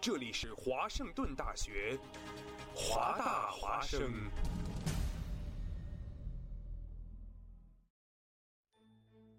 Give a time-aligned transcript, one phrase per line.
[0.00, 1.98] 这里是华盛顿大学，
[2.76, 4.12] 华大华生。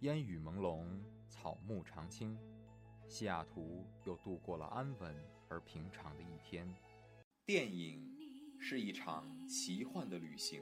[0.02, 0.86] 烟雨朦胧，
[1.30, 2.38] 草木常青，
[3.08, 5.16] 西雅图又度过了安稳
[5.48, 6.68] 而平常的一天。
[7.46, 8.06] 电影
[8.60, 10.62] 是一场奇幻的旅行，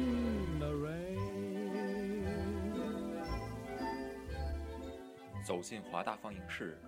[5.43, 6.79] 走进华大放映室，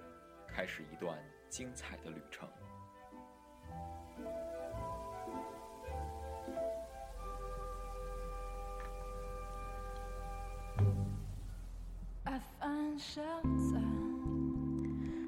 [0.48, 1.18] 开始一段
[1.50, 2.48] 精彩的旅程。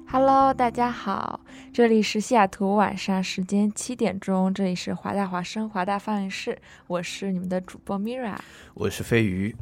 [0.08, 1.40] Hello，大家好，
[1.74, 8.38] 这里是西雅图晚上时间七点钟，这里是华大华声华大放映室，我是你们的主播 Mira，
[8.74, 9.54] 我是飞鱼。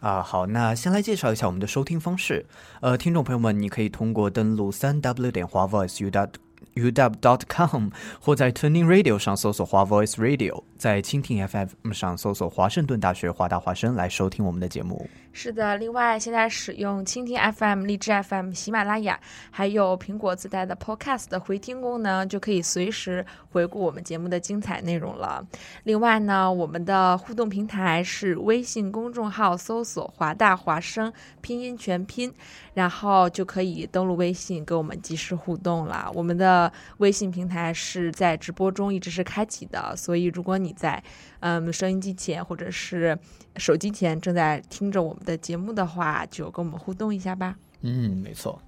[0.00, 2.46] 啊，好，那先来介绍一下我们的收听方式。
[2.80, 6.30] 呃，听众朋友们，你可以通过登录三 w 点华 voice u dot
[6.74, 7.88] u w dot com，
[8.20, 15.08] 或在 Turning Radio 上搜索华 Voice Radio，在蜻蜓 FM 上搜索华盛顿大学华大华声来收听我们的节目。
[15.32, 19.20] 是的，另外现在使用蜻蜓 FM、荔枝 FM、喜马拉雅，
[19.50, 25.46] 还有苹果自带的 Podcast 的回听功能，就可以随时回顾我们节目的精彩内容了。
[25.84, 32.32] 另外呢，我们的互动平台是微信公众号搜索“华大华声”拼音全拼，
[32.74, 36.10] 然后就可以登录微信跟我们及时互动了。
[36.14, 41.02] 我们的的微信平台是在直播中一直是开启的，所以如果你在
[41.40, 43.18] 嗯收音机前或者是
[43.56, 47.56] 手机前正在听着我们的节目的话，就跟我们互动一下吧。
[47.82, 48.60] 嗯，没错。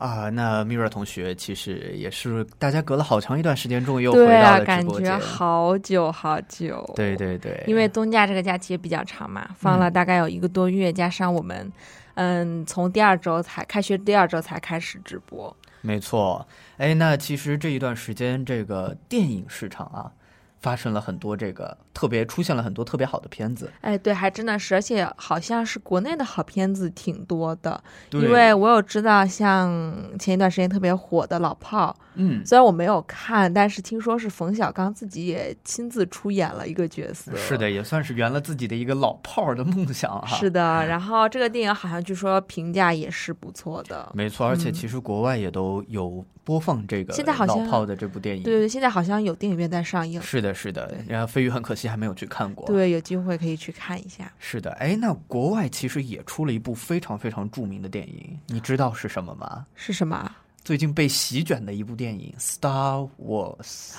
[0.00, 5.18] 啊，那 Mira 同学其实也是大家隔了好长一段时间，终于又回到了直感觉。
[5.18, 6.90] 好久好久。
[6.96, 11.70] 对对对，因为冬假这个假期也比较长嘛，放了嗯大概有一个多月，加上我们，
[12.14, 15.54] 嗯，从第二周才开学，第二周才开始直播。
[15.82, 16.48] 没错，
[16.78, 20.10] 哎，那其实这一段时间，这个电影市场啊，
[20.60, 23.70] 发生了很多这个特别出现了很多特别好的片子。
[23.80, 37.34] 哎，对，还真的是，而且好像是国内的好片子挺多的，因为我有知道，像前一段时间特别火的《老炮嗯》，，虽然我没有看，但是听说是冯小刚自己也亲自出演了一个角色。
[37.36, 40.36] 是的，也算是圆了自己的一个老炮儿的梦想哈。
[40.36, 44.10] 是的，然后这个电影好像据说评价也是不错的。
[44.14, 48.42] 没错，而且嗯其实国外也都有播放这个老现在好像炮的这部电影。
[48.42, 50.20] 对对，现在好像有电影院在上映。
[50.20, 50.94] 是的，是的。
[51.06, 54.32] 然后飞鱼很可惜还没有去看过。，对，有机会可以去看一下。
[54.38, 54.70] 是的。
[54.72, 59.66] 哎，那国外其实也出了一部非常非常著名的电影，你知道是什么吗？
[59.74, 60.30] 是什么？
[60.62, 63.56] 最近被席卷的一部电影《Star Wars》。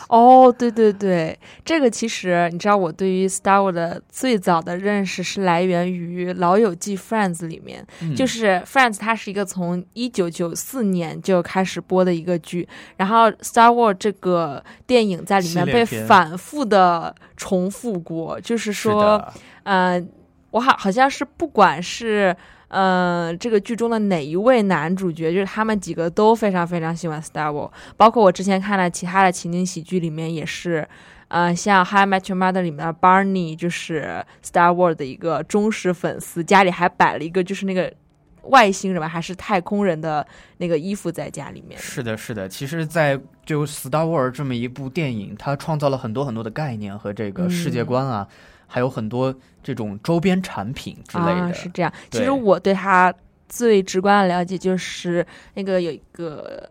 [0.10, 19.34] 哦，对对对，这个其实你知道，我对于 Star Wars 的最早的认识是来源于《老友记》Friends 里面，嗯就是 Friends 它是一个从一九九四年就开始播的一个剧，然后 Star Wars 这个电影在里面被反复的重复过，就是是说，的
[19.64, 20.08] 呃，
[20.52, 22.36] 我好好像是不管是。
[22.72, 30.88] 呃，这个剧中的哪一位男主角，就是他们几个都非常非常喜欢 Star Wars，包括我之前看了其他的情景喜剧里面也是，
[31.28, 37.94] 呃，像《High Met Your Mother》里面的 Barney 就是 Star Wars 的一个忠实粉丝，家里还摆了一个就是那个
[38.44, 40.26] 外星人吧，还是太空人的
[40.58, 41.78] 那个衣服在家里面。
[41.78, 42.48] 是的，是的。
[42.48, 48.28] 其实，在就《Star Wars》这么一部电影，它创造了很多很多的概念和这个世界嗯观啊，
[48.72, 51.32] 还有很多这种周边产品之类的。
[51.32, 51.92] 啊，是这样。
[52.10, 53.14] 其实我对他
[53.50, 55.26] 最直观的了解就是
[55.56, 56.70] 那个有一个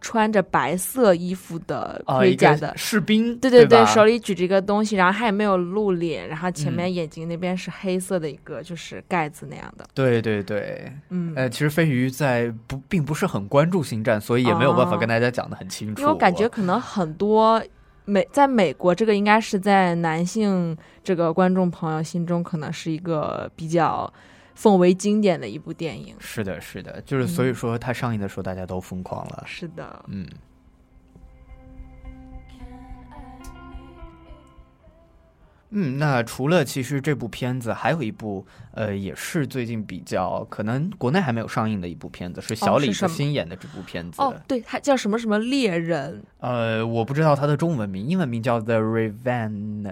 [0.00, 2.72] 穿着白色衣服的盔甲的。
[2.76, 9.84] 士兵，对对对吧，手里举着一个东西，然后他也没有露脸，然后前嗯面眼睛那边是黑色的一个，就是盖子那样的。
[9.92, 10.90] 对对对。
[11.10, 16.00] 嗯，呃，其实飞鱼在不并不是很关注星战，所以也没有办法哦跟大家讲的很清楚。
[16.00, 17.62] 因为我感觉可能很多
[18.10, 24.12] 美在美国，这个应该是在男性这个观众朋友心中，可能是一个比较
[24.54, 26.16] 奉为经典的一部电影。
[26.18, 29.44] 是的，是的，就是所以嗯说它上映的时候大家都疯狂了。
[29.46, 30.26] 是的，嗯。
[35.72, 44.20] 嗯，那除了其实这部片子，还有一部呃，也是最近比较可能国内还没有上映的一部片子，是小李子新演的这部片子。
[44.20, 46.22] 哦，对，它叫什么什么猎人。
[46.40, 49.84] 呃，我不知道它的中文名，英文名叫《The Revenant》。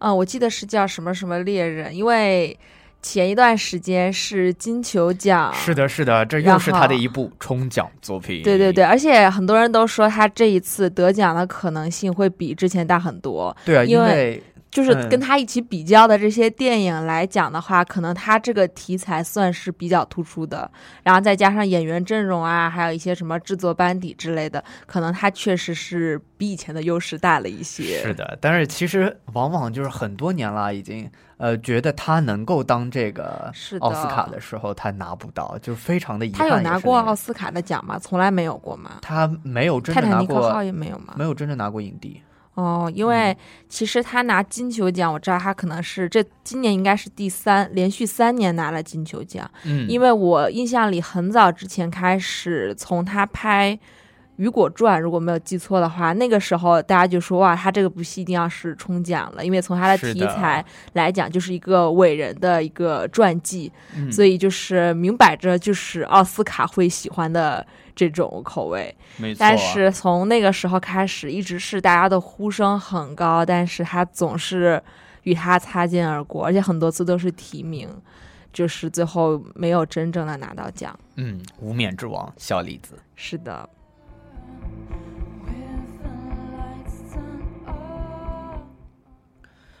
[0.00, 2.58] 嗯，我记得是叫什么什么猎人，因为
[3.00, 5.54] 前一段时间是金球奖。
[5.54, 8.42] 是的，是的，这又是他的一部冲奖作品。
[8.42, 13.56] 对对对，而且很多人都说他这一次得奖的可能性会比之前大很多。
[13.64, 14.42] 对啊，因为
[14.78, 20.70] 就是嗯跟他一起比较的这些电影来讲的话，可能他这个题材算是比较突出的，
[21.02, 28.00] 然后再加上演员阵容啊，还有一些什么制作班底之类的，可能他确实是比以前的优势大了一些。
[28.02, 36.48] 是的，但是其实往往就是很多年了，已经呃觉得他能够当这个是奥斯卡的时候，他拿不到，就非常的遗憾。
[36.48, 37.98] 他有拿过奥斯，卡的奖吗？
[37.98, 38.98] 从来没有过吗？
[39.02, 41.14] 他没有真泰正拿过坦尼克号，也没有吗？
[41.16, 42.22] 没有真正拿过影帝。
[42.58, 43.36] 哦，因为
[43.68, 49.48] 其实他拿金球奖，我知道他可能是这今年应该是第三，连续三年拿了金球奖。
[49.62, 53.78] 嗯，因为我印象里很早之前开始，从他拍
[54.38, 64.10] 《雨果传》，如果没有记错的话，那个时候大家就说哇，他这个部戏一定要是冲奖了，因为从他的题材来讲，就是一个伟人的一个传记，嗯。
[64.10, 67.64] 所以就是明摆着就是奥斯卡会喜欢的
[67.98, 68.94] 这种口味。
[69.16, 74.80] 没错，但是从那个时候开始，一直是大家的呼声很高，但是他总是
[75.24, 77.88] 与他擦肩而过，而且很多次都是提名，
[78.52, 80.96] 就是最后没有真正的拿到奖。
[81.16, 82.94] 嗯，无冕之王小李子。
[83.16, 83.68] 是的，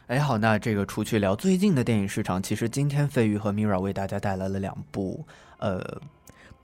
[0.08, 5.24] 哎，好，那这个除去聊最近的电影市场，其实今天飞鱼和 Mira 为大家带来了两部
[5.58, 5.80] 呃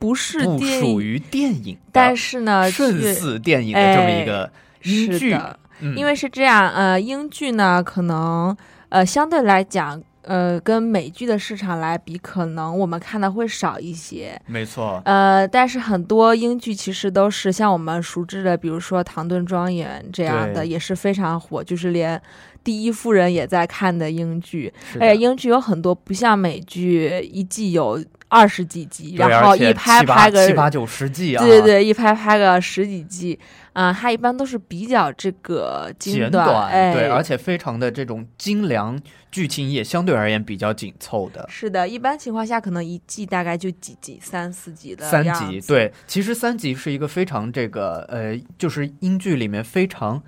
[0.04, 4.50] 不是不电影，属于电影，但是呢，顺却似电影的这么一个
[4.82, 5.30] 英剧。
[5.30, 8.54] 是的，嗯，因为是这样，呃，英剧呢，可能
[8.90, 14.38] 呃相对来讲，呃，跟美剧的市场来比，可能我们看的会少一些。
[14.44, 22.20] 没错，呃，但是很多英剧其实都是像我们熟知的，比如说《唐顿庄园》这样的，也是非常火，就是连
[22.62, 24.72] 第一夫人也在看的英剧。
[25.00, 28.02] 而且英剧有很多不像美剧一季有
[28.34, 33.38] 二十几集，然后一拍拍个七八九十集啊，对对对，一拍拍个十几集，
[33.74, 39.00] 嗯、它一般都是比较这个精简短，哎，对，而且非常的这种精良，
[39.30, 41.46] 剧情也相对而言比较紧凑的。
[41.48, 50.20] 是的，一般情况下可能一季大概就几集，三四集的三集，对，其实三集是一个非常这个呃，就是英剧里面非常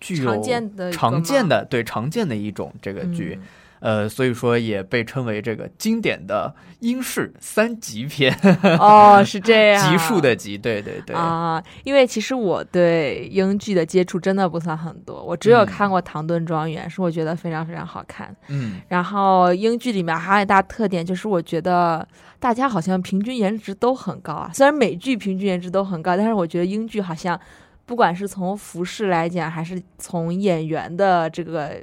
[0.00, 3.46] 具有常见的常见的对常见的一种这个剧，嗯
[3.82, 8.32] 呃，所以说也被称为这个经典的英式三级片，
[8.78, 18.32] 哦， 是这样，集数的集，对对对，啊，因为其实我对英剧的接触真的不算很多，我只有嗯看过《唐顿庄园》，是我觉得非常非常好看。
[18.46, 22.06] 嗯，然后英剧里面还有一大特点就是，我觉得
[22.38, 24.50] 大家好像平均颜值都很高啊。
[24.54, 27.38] 虽然美剧平均颜值都很高，但是我觉得英剧好像
[27.84, 31.80] 不管是从服饰来讲，还是从演员的这个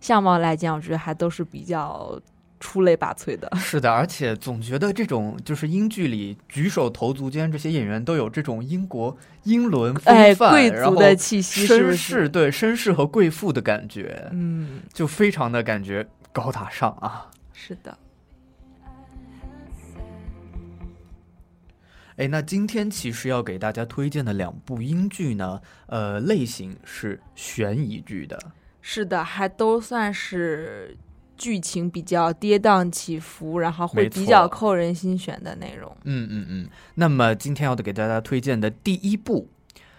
[0.00, 2.20] 相貌来讲，我觉得还都是比较
[2.60, 3.50] 出类拔萃的。
[3.56, 11.96] 是的，而且总觉得这种就是英剧里举手投足间，这些演员都有这种英国英伦哎，风范，贵族的气息绅是？
[11.96, 17.30] 士对绅士和贵妇的感觉，嗯，就非常的感觉高大上啊。
[17.52, 17.96] 是的。
[22.16, 28.36] 哎，那今天其实要给大家推荐的两部英剧呢，呃，类型是悬疑剧的。
[28.90, 30.96] 是的，还都算是
[31.36, 35.94] 剧情比较跌宕起伏，然后会比较扣人心弦的内容。
[36.04, 36.68] 嗯嗯嗯。
[36.94, 39.46] 那么今天要给大家推荐的第一部，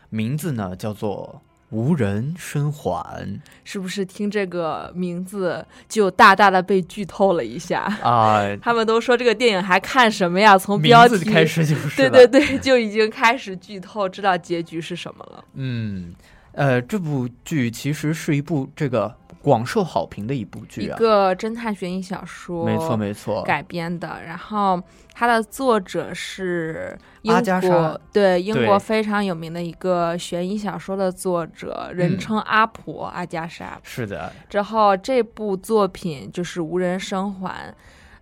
[0.10, 1.40] 名字呢叫做
[1.76, 10.58] 《无人生还是不是听这个名字就大大的被剧透了一下？》啊， 他们都说这个电影还看什么呀？
[10.58, 15.46] 从标题开始就是对对对，就已经开始剧透，知道结局是什么了。
[15.54, 16.16] 嗯，
[16.54, 20.98] 呃，这部剧其实是一部这个广受好评的一部剧啊。
[20.98, 24.22] 个侦探悬疑小说，没错没错，改编的。
[24.26, 24.82] 然后
[25.14, 33.80] 它的作者是英国，对英国非常有名的一个悬疑小说的作者，人嗯称阿婆阿加莎。
[33.84, 37.70] 是的，之后这部作品就是《无人生还》。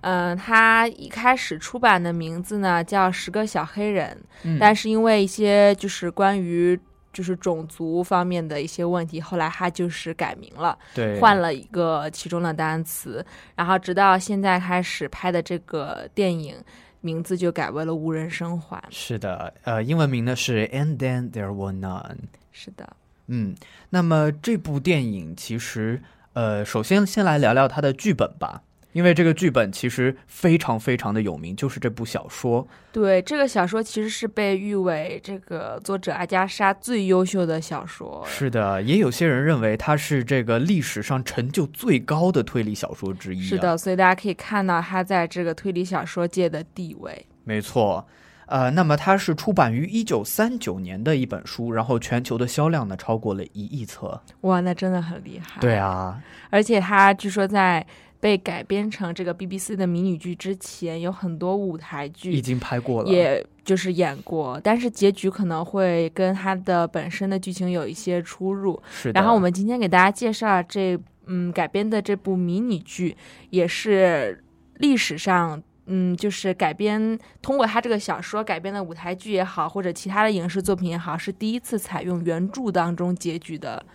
[0.02, 6.80] 嗯，它一开始出版的名字呢叫《十个小黑人》，嗯但是因为一些就是关于
[7.18, 10.78] 就是种族方面的一些问题，后来他就是改名了。
[10.94, 16.56] 对换了一个其中的单词，然后直到现在开始拍的这个电影
[17.02, 18.78] 名字就改为了《无人生还》。
[18.92, 22.18] 是的，呃，英文名呢是 And Then There Were None。
[22.52, 22.96] 是的，
[23.26, 23.56] 嗯，
[23.90, 28.62] 那么这部电影其实，呃，首先先来聊聊它的剧本吧，
[28.98, 32.68] 因为这个剧本其实非常非常的有名，就是这部小说。
[32.92, 38.26] 对这个小说其实是被誉为这个作者阿加莎最优秀的小说。
[38.28, 43.50] 是的，也有些人认为它是这个历史上成就最高的推理小说之一、啊。
[43.50, 47.24] 是，的，所以大家可以看到它在这个推理小说界的地位。
[47.44, 48.04] 没错。
[48.48, 54.22] 呃，那么它是出版于一九三九年的一本书，然后全球的销量呢超过了一亿册。
[54.42, 55.60] 哇，那真的很厉害。
[55.60, 56.18] 对，啊，
[56.50, 57.86] 而且它据说在
[58.20, 63.10] 被改编成这个 BBC 的迷你剧之前，有很多舞台剧已经拍过了。
[63.10, 68.82] 也就是演过，但是结局可能会跟它的本身的剧情有一些出入。
[68.90, 69.12] 是。
[69.12, 73.16] 然后我们今天给大家介绍这嗯改编的这部迷你剧，
[73.50, 74.44] 也是
[74.78, 83.86] 历史上嗯就是改编通过它这个小说改编的舞台剧也好，或者其他的影视作品也好，是第一次采用原著当中结局的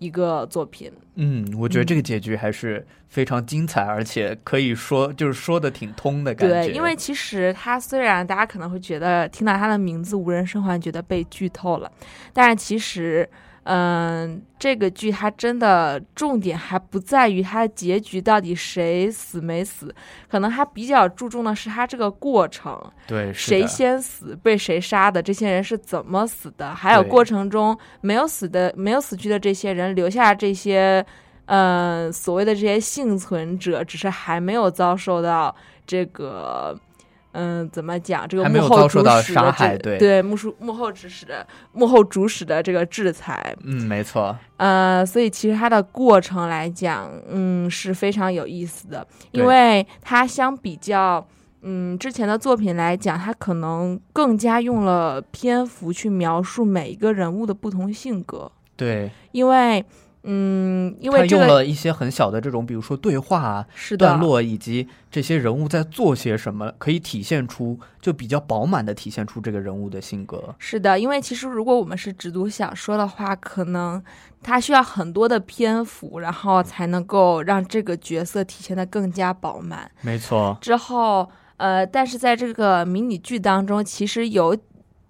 [0.00, 0.90] 一个作品。
[1.14, 6.62] 嗯，我觉得这个结局还是非常精彩，而且可以说就是说的挺通的感觉。
[6.64, 11.92] 对，因为其实他虽然大家可能会觉得听到他的名字《无人生还》觉得被剧透了，
[12.32, 13.28] 但是其实，
[13.64, 19.94] 嗯、这个剧它真的重点还不在于它的结局到底谁死没死，
[20.28, 31.04] 可能它比较注重的是它这个过程，对谁先死，被谁杀的，这些人是怎么死的，还有过程中没有死的、没有死去的这些人留下这些，
[31.44, 35.54] 呃，所谓的这些幸存者，只是还没有遭受到
[35.86, 36.78] 这个。
[37.32, 38.26] 嗯，怎么讲？
[38.26, 51.24] 这个幕后主使的这对对幕属幕后指使的幕后主使的这个制裁，嗯，没错，呃，所以其实它的过程来讲，嗯，是非常有意思的，因为它相比较，
[51.62, 59.84] 嗯，之前的作品来讲，它可能更加用了篇幅去描述每一个人物的不同性格，对，因为，
[60.22, 63.66] 嗯，因为这个用了一些很小的这种，比如说对话啊、
[63.98, 70.54] 段落，以及这些人物在做些什么，可以体现出就比较饱满的体现出这个人物的性格。
[70.58, 74.02] 是的，因为其实如果我们是只读小说的话，可能
[74.42, 79.90] 它需要很多的篇幅，然后才能够让这个角色体现的更加饱满。
[80.02, 84.54] 没错，之后，呃，但是在这个迷你剧当中，其实有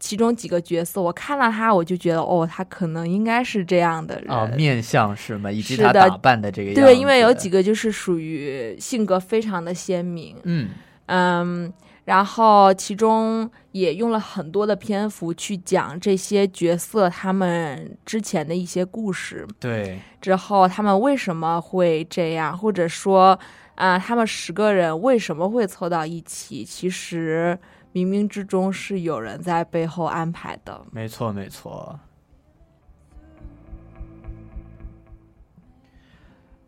[0.00, 4.35] 其中几个角色，我看到他，我就觉得哦，他可能应该是这样的人。
[4.35, 5.52] 啊，面相是吗？
[5.52, 6.80] 以及他打扮的这个样子。
[6.80, 10.71] 对，因为有几个就是属于性格非常的鲜明，嗯
[11.07, 11.73] 嗯，
[12.07, 23.38] 然后其中也用了很多的篇幅去讲这些角色他们之前的一些故事，对，之后他们为什么会这样，或者说
[23.75, 26.62] 啊、他们十个人为什么会凑到一起？
[26.62, 27.59] 其实
[27.92, 30.80] 冥冥之中是有人在背后安排的。
[30.92, 31.99] 没错没错。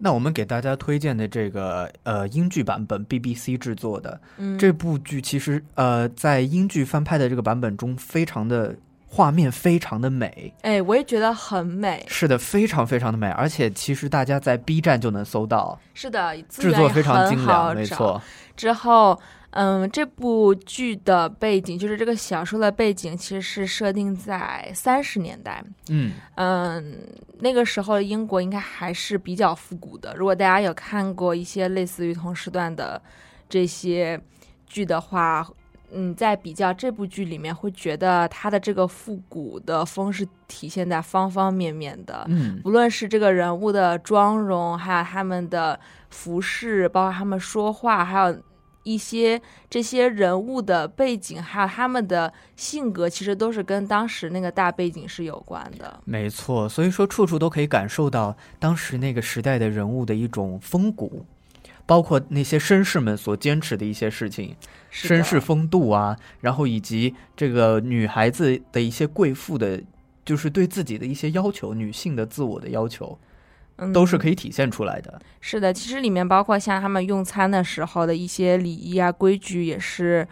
[0.05, 8.75] 那我们给大家推荐的这个呃英剧版本，BBC 制作的、嗯，这部剧，其实呃在英剧翻拍的这个版本中，非常的
[9.07, 12.05] 画面非常的美，哎，我也觉得很美。
[12.09, 18.21] 是的，非常非常的美，而且其实大家在 B 站就能搜到，是的，制作非常精良，没错。
[18.57, 19.17] 之后，
[19.53, 25.63] 嗯，这部剧的背景就是这个小说的背景，其实是设定在三十年代。
[25.89, 26.99] 嗯，嗯，
[27.41, 30.15] 那个时候英国应该还是比较复古的。
[30.17, 33.01] 如果大家有看过一些类似于同时段的
[33.49, 34.19] 这些
[34.67, 35.47] 剧的话，
[35.95, 42.25] 嗯，在比较这部剧里面，会觉得它的这个复古的风是体现在方方面面的。
[42.29, 45.79] 嗯，不论是这个人物的妆容，还有他们的
[46.09, 48.43] 服饰，包括他们说话，还有
[48.85, 56.01] 一些这些人物的背景，还有他们的性格，其实都是跟当时那个大背景是有关的。
[56.05, 56.69] 没错。
[56.69, 61.25] 所以说，处处都可以感受到当时那个时代的人物的一种风骨，
[61.87, 64.57] 包括那些绅士们所坚持的一些事情。
[64.93, 69.81] 绅士风度啊，然后以及这个女孩子的一些贵妇的，
[70.25, 73.29] 就是对自己的一些要求，女性的自我的要求，嗯
[73.93, 75.21] 都是可以体现出来的。
[75.41, 80.27] 是的，其实里面包括像他们用餐的时候的一些礼仪啊、规矩，也是，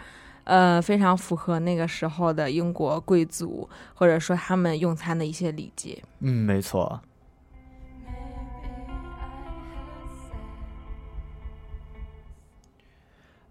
[0.45, 6.03] 呃，非常符合那个时候的英国贵族或者说他们用餐的一些礼节。
[6.21, 7.01] 嗯，没错。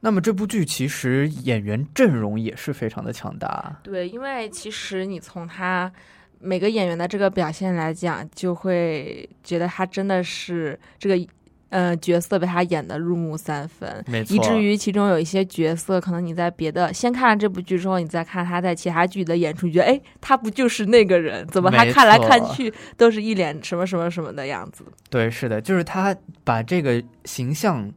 [0.01, 5.91] 那么这部剧其实演员阵容也是非常的强大，对，因为其实你从他
[6.39, 11.27] 每个演员的这个表现来讲，就会觉得他真的是这个
[11.70, 21.46] 呃角色被他演的入木三分，没错，以至于其中有一些角色，可能你在别的先看了这部剧之后，你再看他在其他剧的演出，你觉得哎，他不就是那个人？
[21.48, 24.83] 怎么他看来看去都是一脸什么什么什么的样子？
[25.09, 27.92] 对，是的，就是他把这个形象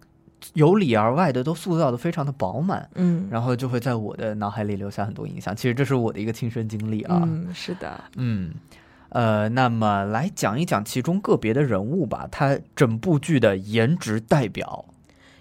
[0.54, 5.54] 由里而外的都塑造的非常的饱满，嗯，然后就会在我的脑海里留下很多印象。
[5.56, 8.52] 其实这是我的一个亲身经历啊，嗯，是的，嗯，
[9.08, 14.84] 呃，那么来讲一讲其中个别的人物吧，他整部剧的颜值代表。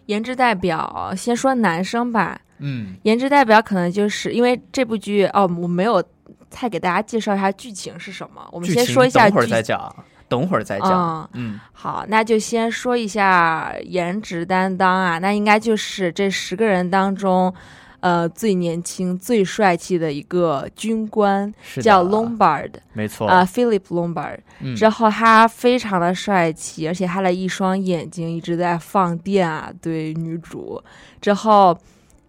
[0.08, 2.42] 颜值代表，先说男生吧。
[2.58, 6.04] 嗯，颜值代表可能就是因为这部剧哦，我没有
[6.50, 9.96] 再给大家介绍一下剧情是什么，我们先说一下等会儿剧再讲，
[10.32, 11.30] 等会儿再讲。
[11.34, 17.54] 嗯嗯，好，那就先说一下颜值担当啊，那应该就是这十个人当中，
[18.00, 24.40] 呃，最年轻、最帅气的一个军官，叫 Lombard 没错啊、p h i l i p Lombard。
[24.62, 30.82] 嗯之后他非常的帅气，而且他的一双眼睛一直在放电啊，对女主。
[31.20, 31.78] 之后，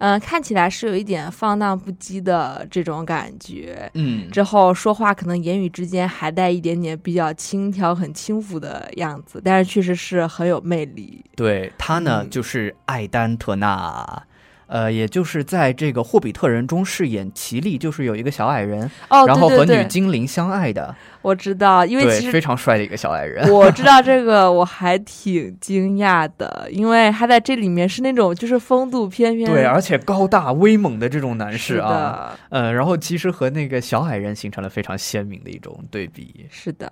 [0.02, 3.88] 嗯、看起来是有一点放荡不羁的这种感觉。
[3.94, 11.24] 嗯，之后说话可能言语之间还带一点点比较轻佻、很轻浮的样子，但是确实是很有魅力。
[11.36, 14.24] 对他呢，嗯就是艾丹特纳。
[14.72, 23.52] 呃，也就是在这个《霍比特人》中饰演奇丽，就是有一个小矮人，哦，然后和女精灵相爱的，我知道，因为对，其实非常帅的一个小矮人。
[23.52, 36.46] 我知道 这个，我还挺惊讶的，因为他在这里面是那种就是风度翩翩，对，而且高大威猛的这种男士啊，的，呃，然后其实和那个小矮人形成了非常鲜明的一种对比。
[36.50, 36.90] 是的。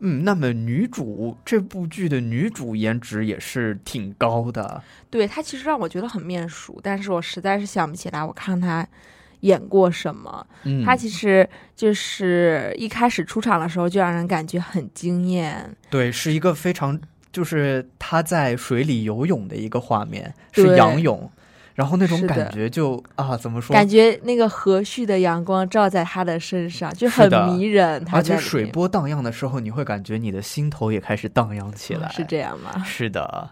[0.00, 8.86] 嗯，那么女主这部剧的女主颜值也是挺高的，对她其实让我觉得很面熟，但是我实在是想不起来我看她
[9.40, 10.46] 演过什么。
[10.64, 17.00] 嗯，她其实就是一开始出场的时候就让人感觉很惊艳，对是一个非常
[17.32, 21.30] 就是她在水里游泳的一个画面，是仰泳，
[21.76, 23.74] 然后那种感觉就啊，怎么说？
[23.74, 28.02] 感觉那个和煦的阳光照在他的身上，就很迷人。
[28.10, 32.08] 而且水波荡漾的时候，你会感觉你的心头也开始荡漾起来。
[32.08, 32.82] 是这样吗？
[32.82, 33.50] 是的。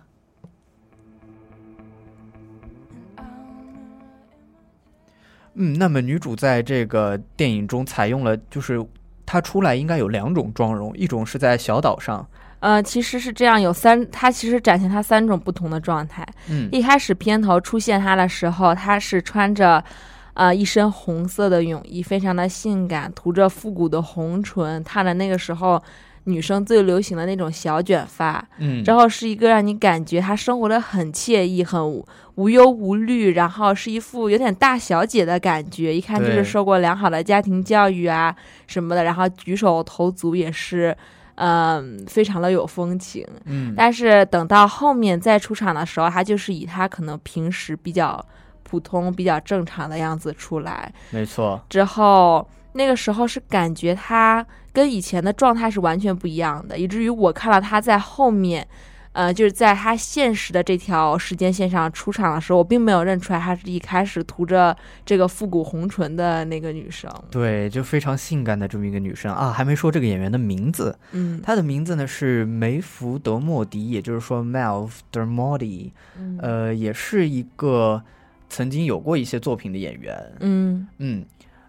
[5.56, 8.84] 嗯，那么女主在这个电影中采用了，就是
[9.26, 12.26] 她出来应该有两种妆容，一种是在小岛上，
[12.64, 16.27] 呃，其实是这样，有三，它其实展现它三种不同的状态。
[16.48, 16.66] 嗯。
[16.72, 19.85] 一开始片头出现他的时候，他是穿着，
[20.33, 25.79] 呃，一身红色的泳衣，非常的性感，涂着复古的红唇，烫着那个时候
[26.24, 32.03] 女生最流行的那种小卷发，嗯，然后是一个让你感觉她生活的很惬意、很无
[32.37, 38.35] 无忧无虑，然后是一副有点大小姐的感觉，一看就是受过良好的家庭教育啊
[38.66, 40.96] 什么的，然后举手投足也是，
[41.37, 43.27] 嗯，非常的有风情。
[43.44, 48.25] 嗯，但是等到后面再出场的时候，他就是以他可能平时比较
[48.62, 50.92] 普通、比较正常的样子出来。
[51.11, 58.66] 没错，之后那个时候是感觉他跟以前的状态是完全不一样的，以至于我看到他在后面，
[59.14, 67.11] 呃，就是在他现实的这条时间线上出场的时候，我并没有认出来她是一开始涂着这个复古红唇的那个女生。
[67.31, 69.33] 对，就非常性感的这么一个女生。
[69.33, 76.38] 啊，还没说这个演员的名字，嗯，她的名字呢是梅芙德莫迪，也就是说 Melv Dermody，嗯。
[76.42, 78.03] 呃，也是一个
[78.48, 81.24] 曾经有过一些作品的演员，嗯，嗯，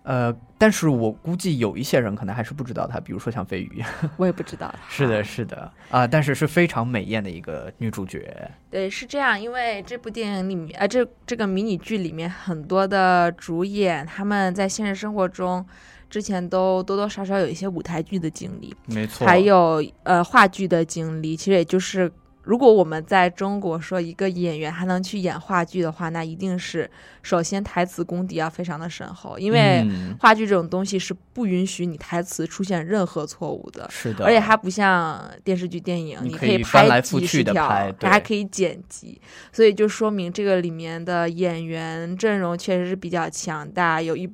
[0.05, 3.83] 呃，但是我估计有一些人可能还是不知道她，比如说像飞鱼，
[4.17, 4.73] 我也不知道。
[4.87, 8.31] 是的，是的啊，但是是非常美艳的一个女主角，
[8.69, 15.65] 对，是这样，因为这部电影里面，呃，这这个迷你剧里面很多的主演，他们在现实生活中
[16.07, 21.35] 之前都多多少少有一些舞台剧的经历，没错，还有呃话剧的经历。
[21.35, 22.11] 其实也就是，
[22.45, 26.89] 如果我们在中国说一个演员还能去演话剧的话，那一定是
[27.21, 33.88] 首先台词功底要非常的深厚，因为嗯话剧这种东西是不允许你台词出现任何错误的。
[33.89, 39.19] 是的，而且它不像电视剧、电影，你你可以翻拍来覆去几十条地拍，还可以剪辑，
[39.51, 44.29] 所以就说明这个里面的演员阵容确实是比较强大，有一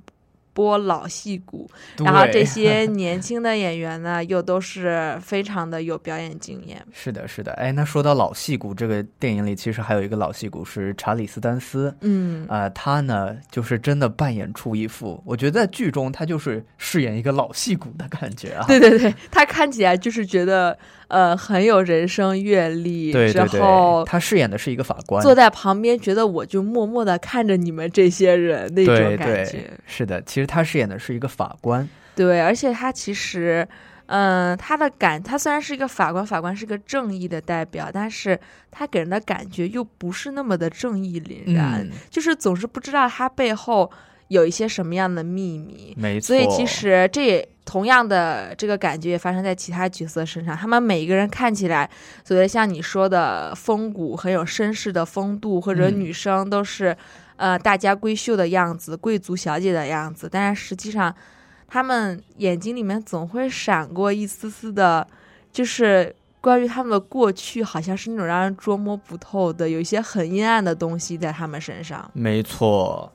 [0.53, 6.85] 波老戏骨，然后这些 年轻的演员呢，又都是非常的有表演经验。
[6.91, 18.65] 是的，是的，哎，那说到老戏骨，这个电影里其实还有一个老戏骨是查理斯丹斯，嗯，啊、他呢就是真的扮演出一副，我觉得在剧中他就是饰演一个老戏骨的感觉啊。
[18.67, 20.77] 对对对，他看起来就是觉得
[21.12, 29.52] 呃很有人生阅历，对对之后，他饰演的是一个法官，坐在旁边，觉得我就默默的看着你们这些人那种感觉。
[29.52, 33.67] 对，是的，其实他饰演的是一个法官，对，而且他其实，
[34.06, 38.39] 嗯，他的感，他虽然是一个法官，法官是个正义的代表，但是
[38.71, 43.91] 他给人的感觉又不是那么的正义凛然，嗯，就是总是不知道他背后
[44.32, 45.94] 有一些什么样的秘密。
[45.98, 46.28] 没错。
[46.28, 51.89] 所以其实这也同样的这个感觉也发生在其他角色身上，他们每一个人看起来，
[52.24, 56.96] 所谓像你说的风骨很有绅士的风度，或者嗯女生都是、
[57.36, 61.13] 呃大家闺秀的样子，贵族小姐的样子，但是实际上
[61.67, 65.06] 他们眼睛里面总会闪过一丝丝的，
[65.52, 66.15] 就是。
[66.44, 72.10] 关于他们的过去，好像是那种让人捉摸不透的，有一些很阴暗的东西在他们身上。
[72.13, 73.13] 没错。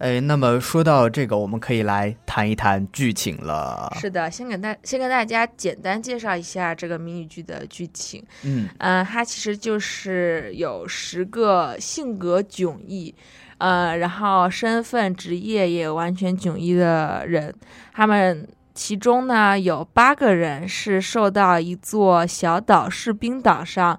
[0.00, 3.94] 哎，那么说到这个，我们可以来谈一谈剧情了。
[4.00, 8.24] 是的，先给大先跟大家简单介绍一下这个迷你剧的剧情。
[8.42, 13.14] 嗯，嗯、它其实就是有十个性格迥异，
[13.58, 17.54] 呃，然后身份、职业也完全迥异的人，
[17.92, 18.48] 他们。
[18.72, 23.98] 其中呢，有八个人是受到一座小岛士兵岛上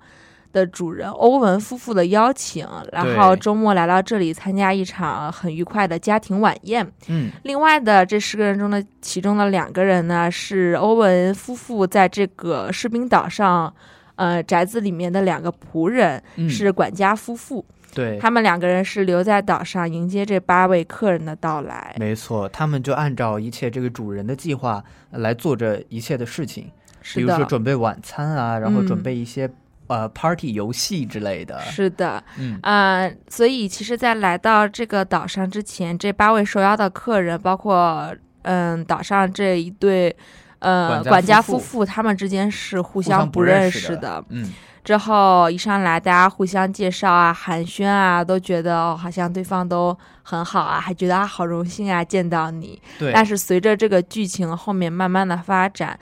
[0.52, 6.86] 的主人欧文夫妇的邀请，然后周末来到这里参加一场很愉快的家庭晚宴。
[7.08, 13.74] 嗯，另外的这十个人中的其中的两个人呢，是欧文夫妇在这个士兵岛上，
[14.16, 17.66] 呃，宅子里面的两个仆人，嗯是管家夫妇。
[17.94, 21.94] 对，他们两个人是留在岛上迎接这八位客人的到来。
[22.00, 26.72] 没错，他们就按照一切这个主人的计划呃来做着一切的事情，
[27.16, 29.52] 比如说，准备晚餐啊，然后准嗯备一些、
[29.92, 31.60] 呃 party 游戏之类的。
[31.62, 40.16] 是的，嗯，啊、所以其实，在来到这个岛上之前，这八位受邀的客人，包括嗯岛上这一对
[40.60, 44.24] 呃管家夫妇，他们之间是互互相不认识识的。
[44.30, 44.52] 嗯，
[44.84, 52.82] 之后一上来，大家互相介绍啊、寒暄啊，都觉得哦，好像对方都很好啊，还觉得啊好荣幸啊见到你。
[52.98, 56.00] 对，但是随着这个剧情后面慢慢的发展，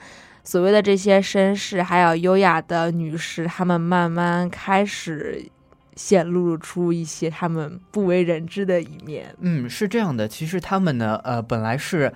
[0.50, 5.48] 所谓的这些绅士还有优雅的女士，她们慢慢开始
[5.94, 9.32] 显露出一些她们不为人知的一面。
[9.38, 10.26] 嗯，是这样的。
[10.26, 12.12] 其实他们呢，呃，本来是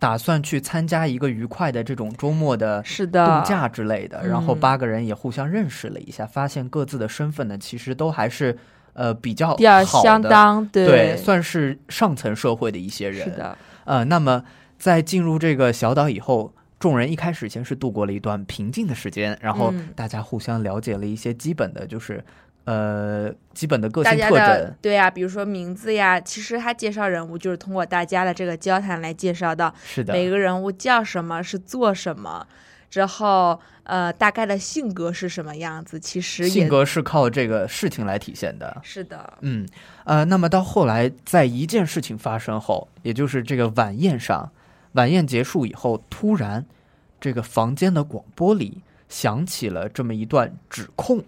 [0.00, 8.58] 打算去参加一个愉快的这种周末的是的，度假之类的，然后嗯八个人也互相认识了一下，发现各自的身份呢，其实都还是
[8.94, 13.30] 呃比较相当对，算是上层社会的一些人。
[13.30, 14.42] 是的，呃，那么
[14.76, 22.24] 在进入这个小岛以后，众人一开始先是度过了一段平静的时间，然后嗯大家互相了解了一些基本的，就是
[22.64, 24.74] 呃基本的个性特征。
[24.80, 32.46] 对呀、比如说名字呀，其实他介绍人物就是通过大家的这个交谈来介绍到是的，每个人物叫什么，是做什么，
[32.88, 38.80] 之后呃大概的性格是什么样子，其实性格是靠这个事情来体现的。
[38.82, 39.68] 是的，嗯，
[40.04, 44.50] 呃，那么到后来，在一件事情发生后，也就是这个晚宴上，
[44.92, 46.64] 晚宴结束以后，突然
[47.20, 51.22] 这个房间的广播里响起了这么一段指控，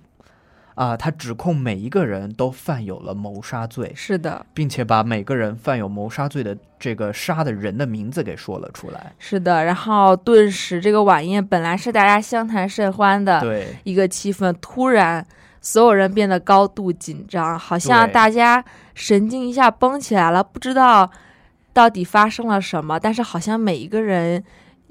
[0.75, 9.13] 啊、他指控每一个人都犯有了谋杀罪，是的，并且把每个人犯有谋杀罪的这个杀的人的名字给说了出来。
[9.19, 9.65] 是的。
[9.65, 15.25] 然后顿时这个晚宴本来是大家相谈甚欢的对，一个气氛，突然
[15.61, 21.09] 所有人变得高度紧张，好像大家神经一下绷起来了，不知道
[21.73, 24.43] 到底发生了什么，但是好像每一个人。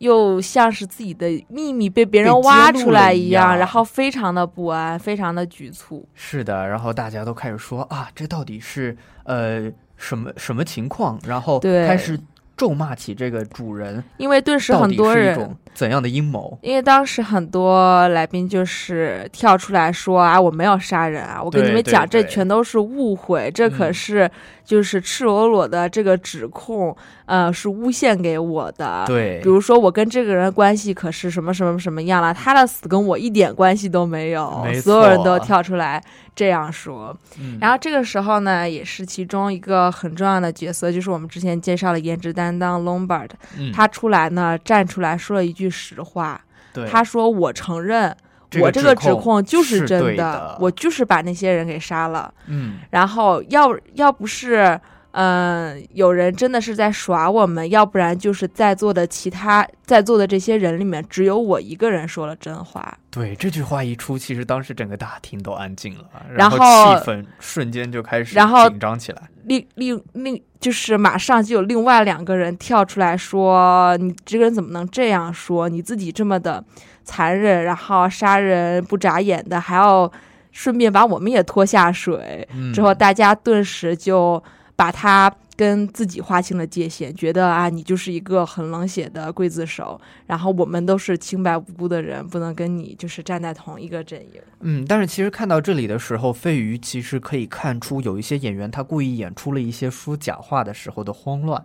[0.02, 6.04] 又像是自己的秘密被别人挖出来一样然后非常的不安，非常的局促。
[6.16, 11.20] 是的，然后大家都开始说啊，这到底是呃什么什么情况？
[11.28, 12.20] 然后对开始
[12.58, 16.58] 咒骂起这个主人，因为顿时很多人怎样的阴谋？
[16.62, 24.32] 因为当时很多来宾就是跳出来说啊，我没有杀人啊，我跟你们讲，这全都是误会，这可嗯是
[24.64, 29.04] 就是赤裸裸的这个指控，呃，是诬陷给我的。。
[29.08, 36.02] 对，比如说，我跟这个人关系可是什么什么什么样了，他的死跟我一点关系都没有，没所有人都跳出来
[36.36, 37.16] 这样说。
[37.40, 46.42] 嗯然后这个时候呢，也是其中一个很重要的角色，就是我们之前介绍的颜值担当 Lombard，嗯他出来呢，站出来说了一句实话，
[46.74, 48.16] 对他说：“我承认，
[48.60, 52.34] 我这个指指控就是真对的，我就是把那些人给杀了。
[52.48, 54.80] 嗯然后要要不是，
[55.12, 62.98] 嗯、有人真的是在耍我们，要不然就是在座的其他在座的这些人里面，只有我一个人说了真话。
[63.10, 69.24] 对这句话一出，其实当时整个大厅都安静了，然后后气氛瞬间就开始紧张起来。
[69.46, 75.68] 另另另，就是马上就有另外两个人跳出来说：“你这个人怎么能这样说？
[75.70, 76.64] 你自己这么的
[77.04, 80.12] 残忍，然后杀人不眨眼的，还要
[80.52, 84.42] 顺便把我们也拖下水。”嗯之后，大家顿时就
[84.76, 94.42] 把他跟自己划清了界限，觉得啊，你就是一个很冷血的刽子手，然后我们都是清白无辜的人，不能跟你就是站在同一个阵营。
[94.62, 101.64] 嗯，但是其实看到这里的时候，费鱼其实可以看出有一些演员他故意演出了一些说假话的时候的慌乱。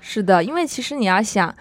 [0.00, 1.54] 是的，因为其实你要想，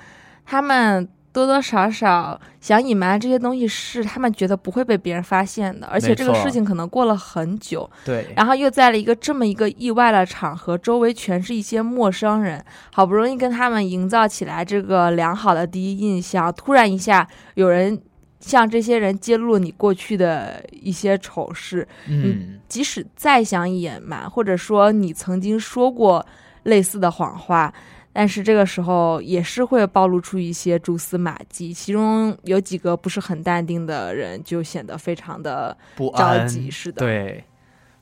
[0.43, 18.01] 他们多多少少想隐瞒这些东西，是他们觉得不会被别人发现的，而且这个事情可能过了很久，对，然后又在了一个这么一个意外的场合，周围全是一些陌生人，好不容易跟他们营造起来这个良好的第一印象，突然一下有人。
[18.41, 26.23] 向这些人揭露你过去的一些丑事，嗯，即使再想隐瞒，或者说你曾经说过
[26.63, 27.73] 类似的谎话，
[28.17, 36.71] 但是这个时候也是会暴露出一些蛛丝马迹，其中有几个不是很淡定的人就显得非常的着不着，急。
[36.71, 37.43] 是的，对，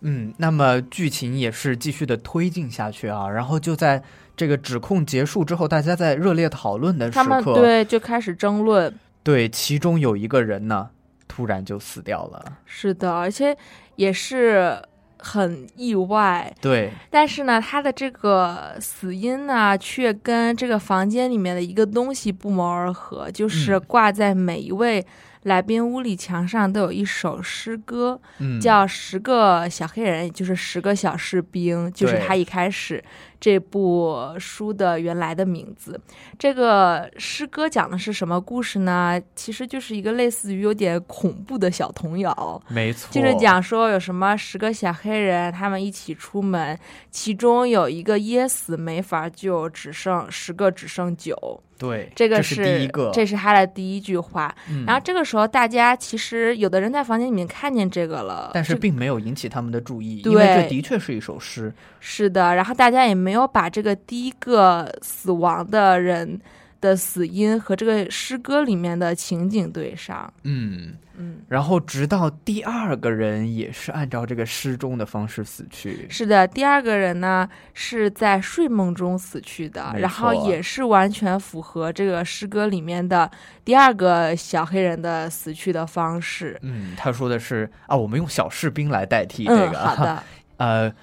[0.02, 4.04] 嗯，那么剧情也是继续的推进下去啊，然后就在
[4.38, 8.94] 这个指控结束之后，大家在热烈讨论的时他们刻，对就开始争论。
[9.24, 10.92] 对其中有一个人呢，
[11.28, 12.60] 突然就死掉了。
[12.66, 13.58] 是的，而且
[13.96, 14.80] 也是
[15.24, 16.54] 很意外。
[16.60, 23.84] 对，但是呢，他的这个死因呢，却跟这个房间里面的一个东西不谋而合，就是嗯。
[23.88, 25.06] 挂在每一位
[25.44, 33.04] 来宾屋里墙上都有一首诗歌，嗯，叫《十个小黑人》，也就是十个小士兵，就是他一开始
[33.44, 36.00] 这部书的原来的名字。
[36.40, 39.22] 这个诗歌讲的是什么故事呢？
[39.36, 42.64] 其实就是一个类似于有点恐怖的小童谣。
[42.70, 46.80] 没错，就是讲说有什么十个小黑人，他们一起出门，
[47.12, 51.62] 其中有一个噎死没法救，只剩十个只剩九。
[51.76, 54.56] 对，这个是第一个，这是他的第一句话。
[54.70, 61.74] 嗯然后这个时候，大家其实有的人在房间里面看见这个了，但是并没有引起他们的注意，对因为这的确是一首诗。
[62.00, 66.40] 是的，然后大家也没有把这个第一个死亡的人
[66.80, 70.32] 的死因和这个诗歌里面的情景对上。
[70.44, 76.06] 嗯，嗯，然后直到第二个人也是按照这个诗中的方式死去。
[76.10, 83.30] 是的，第二个人呢是在睡梦中死去的，然后也是完全符合这个诗歌里面的
[83.64, 86.60] 第二个小黑人的死去的方式。
[86.64, 89.80] 嗯，他说的是啊，我们用小士兵来代替这嗯，个。
[89.80, 90.24] 好的，
[90.58, 90.94] 呃，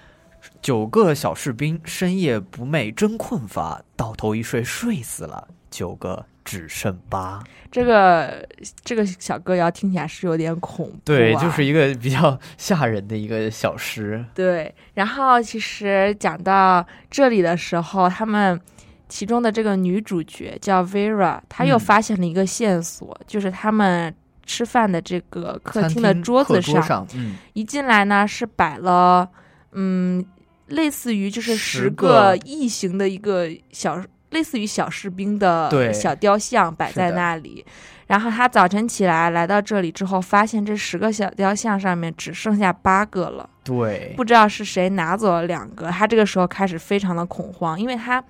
[0.63, 7.43] 九个小士兵深夜不寐真困乏，倒头一睡睡死了，九个只剩八。
[7.71, 8.47] 这个
[8.85, 14.25] 这个小歌谣听起来是有点恐怖、啊，对，就是一个比较吓人的一个小诗。
[14.35, 18.61] 对，然后其实讲到这里的时候，他们
[19.09, 24.13] 其中的这个女主角叫 Vera，她又嗯发现了一个线索，就是他们
[24.45, 29.29] 吃饭的这个客厅的桌子上，嗯，一进来呢是摆了，
[29.73, 30.25] 嗯，
[30.71, 37.65] 类似于就是十个异形的一个小，类似于小士兵的小雕像摆在那里。
[38.07, 45.89] 然后他早晨起来来到这里之后，发现这十个小雕像上面只剩下八个了，对，不知道是谁拿走了两个。
[45.91, 48.21] 他这个时候开始非常的恐慌，因为他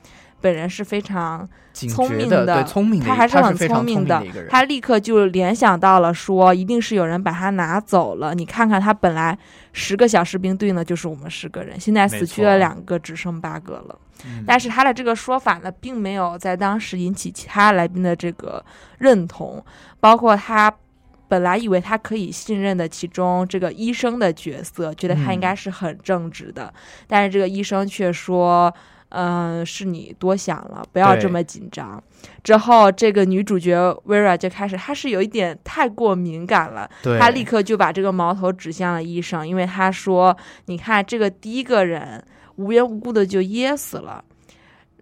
[0.41, 4.25] 本人是非常聪明觉的，对，聪明的，他还是很聪明的。
[4.49, 8.35] 他立刻就联想到了说，一定是有人把他拿走了。
[8.35, 9.39] 你看看，他本来
[9.73, 13.99] 十个小士兵对应的就是我们十个人，现在死去了两个，只剩八个了。
[14.25, 18.65] 嗯但是他的这个说法呢，并没有在当时引起其他来宾的这个
[18.99, 19.65] 认同，
[20.01, 20.73] 包括他。
[21.29, 26.75] 本来以为他可以信任的其中这个医生的角色，觉得他应该嗯是很正直的，
[27.07, 28.75] 但是这个医生却说
[29.11, 32.03] ：“嗯、是你多想了，不要这么紧张。”
[32.43, 42.23] 之后，这个女主角 Vera 就开始，她是有一点太过敏感了，对，她立刻就把这个矛头指向了医生，因为她说：“你看，这个第一个人
[42.57, 44.23] 无缘无故的就噎死了，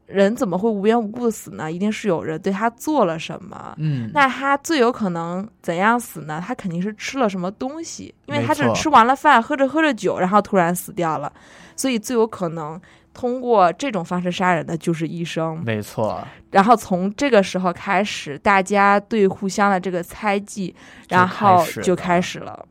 [0.07, 1.71] 人怎么会无缘无故的死呢？
[1.71, 3.75] 一定是有人对他做了什么。
[3.79, 6.43] 嗯，那他最有可能怎样死呢？
[6.45, 11.33] 他肯定是吃了什么东西，因为他是吃完了饭，喝着喝着酒，然后突然死掉了，
[11.77, 12.81] 所以最有可能
[13.19, 15.61] 通过这种方式杀人的就是医生。
[15.65, 20.73] 没错，然后从这个时候开始，大家对互相的这个猜忌，
[21.09, 22.65] 然后就开始了。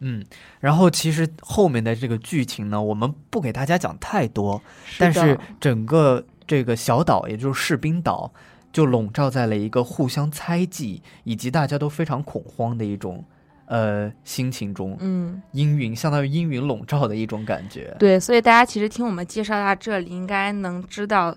[0.00, 0.20] 嗯，
[0.58, 4.60] 然后其实后面的这个剧情呢，我们不给大家讲太多，
[4.98, 8.32] 但是整个这个小岛，也就是士兵岛，
[8.72, 13.24] 就笼罩在了一个互相猜忌以及大家都非常恐慌的一种
[13.66, 17.94] 呃心情中，嗯，阴云相当于阴云笼罩的一种感觉。
[17.98, 21.36] 对，所以大家其实听我们介绍到这里，应该能知道。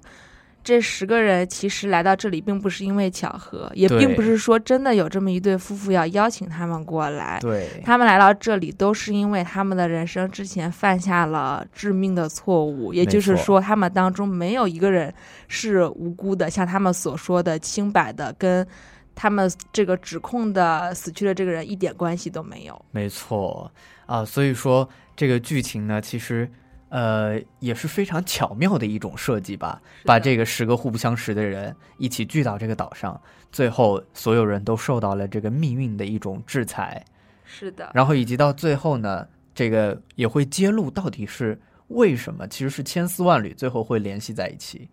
[0.63, 7.37] 这十个人其实来到这里，并不是因为巧合，也并不是说真的有这么一对夫妇要邀请他们过来。
[7.39, 15.13] 对，他们来到这里，都是因为他们的人生之前犯下了致命的错误，也就是说，他们当中没有一个人
[15.47, 18.65] 是无辜的，像他们所说的清白的，跟
[19.15, 22.85] 他们这个指控的死去的这个人一点关系都没有。
[22.91, 23.71] 没错
[24.05, 26.51] 啊，所以说这个剧情呢，其实
[26.89, 33.19] 呃也是非常巧妙的一种设计吧，把这个十个互不相识的人一起聚到这个岛上，
[33.51, 37.03] 最后所有人都受到了这个命运的一种制裁，
[37.45, 44.89] 是的，然后以及到最后呢，这个也会揭露到底是为什么，其实是千丝万缕，最后会联系在一起。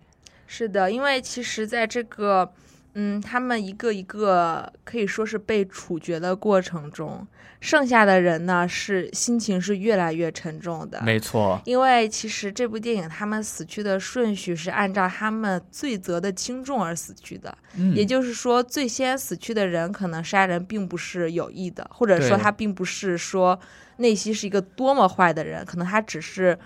[0.47, 2.53] 是的，因为其实在这个，
[2.95, 7.27] 嗯，他们一个一个可以说是被处决的过程中，
[7.59, 11.01] 剩下的人呢是心情是越来越沉重的。
[11.03, 23.59] 没错，因为其实这部电影他们死去的顺序是按照他们罪责的轻重而死去的，嗯，也就是说，最先死去的人可能杀人并不是有意的，或者说他并不是说
[23.97, 26.59] 内心是一个多么坏的人，可能他只是。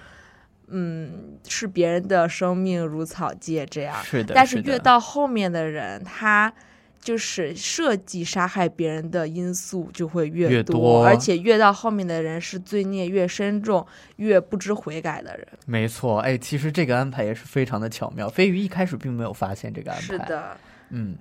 [0.68, 6.52] 嗯，视别人的生命如草芥这样，是的，但是越到后面的人，他
[7.00, 11.06] 就是设计杀害别人的因素就会越越多。
[11.06, 15.46] 而且越到后面的人是罪孽越深重、越不知悔改的人。
[15.66, 18.28] 没错，哎，其实这个安排也是非常的巧妙。
[18.28, 20.56] 飞鱼一开始并没有发现这个安排，是，的，
[20.90, 21.16] 嗯，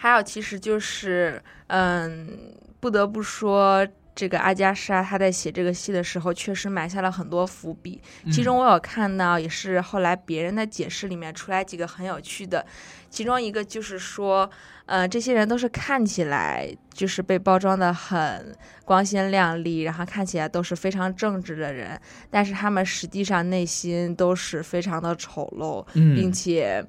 [0.00, 2.38] 还有其实就是，嗯，
[2.80, 3.86] 不得不说。
[4.14, 8.00] 这个阿加莎，她在写这个戏的时候，确实埋下了很多伏笔。
[8.32, 12.66] 其中我有看到，也是后来别人的解释里面出来几个很有趣的。
[13.08, 14.50] 其中一个就是说，
[14.86, 18.52] 呃，这些人都是看起来就是被包装的很
[18.84, 21.96] 光鲜亮丽，然后看起来都是非常正直的人，
[22.28, 26.84] 但是他们实际上内心都是非常的丑陋，嗯并且。
[26.84, 26.88] 嗯，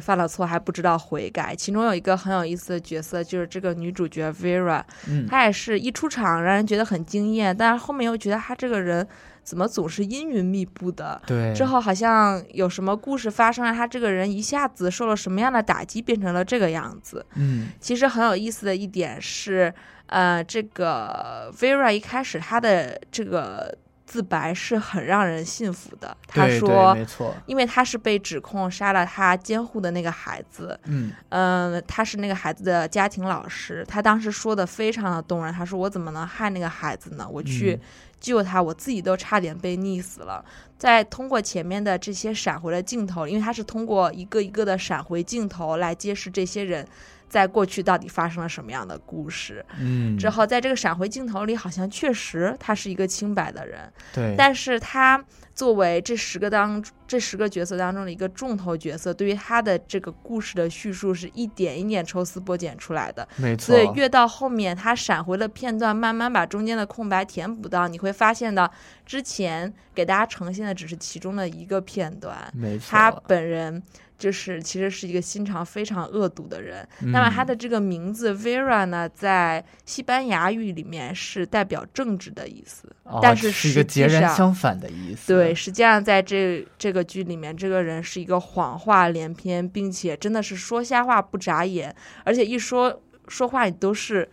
[0.00, 1.54] 犯了错还不知道悔改。
[1.54, 9.06] 其中有一个很有意思的角色，就是这个女主角 Vera，嗯，她也是一出场让人觉得很惊艳，但是后面又觉得她这个人
[9.42, 11.20] 怎么总是阴云密布的。
[11.26, 17.24] 对，之后好像有什么故事发生，了她这个人一下子受了什么样的打击，变成了这个样子。
[17.36, 19.72] 嗯，其实很有意思的一点是，
[20.06, 23.76] 呃，这个 Vera 一开始她的这个
[24.08, 26.16] 自白是很让人信服的。
[26.26, 35.52] 他说，没错，因为他是被指控杀了他监护的那个孩子，嗯嗯，他是那个孩子的家庭老师，他当时说的非常的动人。
[35.52, 37.28] 他说：“我怎么能害那个孩子呢？
[37.30, 37.80] 我去嗯
[38.18, 40.42] 救他，我自己都差点被溺死了。”
[40.78, 46.86] 在通过前面的这些闪回的镜头，因为他是通过一个一个的闪回镜头来揭示这些人
[47.28, 49.64] 在过去到底发生了什么样的故事。
[49.78, 55.22] 嗯，之后，在这个闪回镜头里，好像确实他是一个清白的人，对，但是他
[55.54, 63.26] 作为这十个当这十个角色当中的一个重头角色，对于他的这个故事的叙述是一点一点抽丝剥茧出来的。
[63.36, 68.70] 没错所以，越到后面，他闪回的片段慢慢把中间的空白填补到，你会发现到
[69.04, 73.82] 之前给大家呈现的只是其中的一个片段，没错，他本人。
[74.18, 76.86] 就是其实是一个心肠非常恶毒的人。
[77.00, 85.32] 那么他的这个名字 Vera 呢，在西班牙语里面是代表正直的意思，哦但是是一个截然相反的意思。
[85.32, 91.94] 对，实际上在这这个剧里面，这个人是一个谎话连篇，并且真的是说瞎话不眨眼，
[92.24, 94.28] 而且一说说话你都是，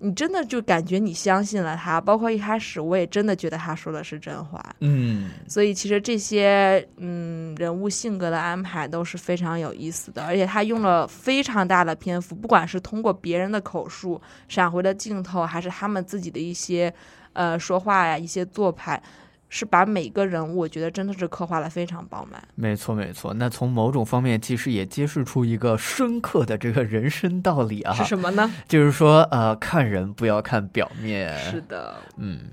[0.00, 2.00] 你真的就感觉你相信了他。
[2.00, 4.64] 包括一开始我也真的觉得他说的是真话。
[4.80, 16.92] 嗯，所以其实这些嗯人物性格的安排都是非常有意思的，而且他用了非常大的篇幅，不管是通过别人的口述、闪回的镜头，还是他们自己的一些
[17.32, 19.02] 呃说话呀、一些做派，
[19.48, 22.42] 是把每个人物我觉得真的是刻画的非常饱满。
[22.54, 23.32] 没错没错。
[23.34, 28.50] 那从某种方面，其实也揭示出一个深刻的这个人生道理啊，是什么呢？
[28.68, 31.36] 就是说，呃，看人不要看表面。
[31.38, 32.50] 是的，嗯。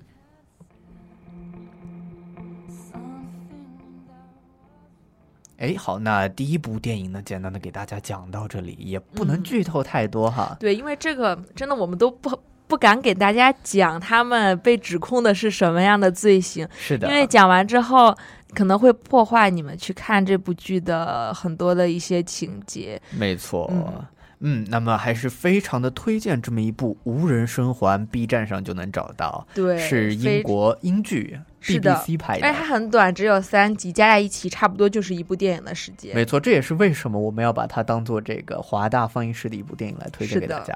[5.57, 10.55] 哎，好，那第一部电影呢，简单的给大家讲到这里，也不能嗯剧透太多哈。
[10.59, 12.29] 对，因为这个真的我们都不
[12.67, 18.15] 不敢给大家讲他们被指控的是什么样的罪行，是的，因为讲完之后
[18.53, 23.01] 可能会破坏你们去看这部剧的很多的一些情节。
[23.17, 23.69] 没错。
[23.71, 24.05] 嗯
[24.41, 32.59] 嗯，那么还是非常的推荐这么一部《无人生还》，B 站上就能找到，对，是英国英剧是的 BBC 拍的而且。
[32.59, 36.13] 它很短，只有三集，加在一起差不多就是一部电影的时间。
[36.13, 40.75] 没错，这也是为什么我们要把它当做这个华大放映室的一部电影来推荐给大家。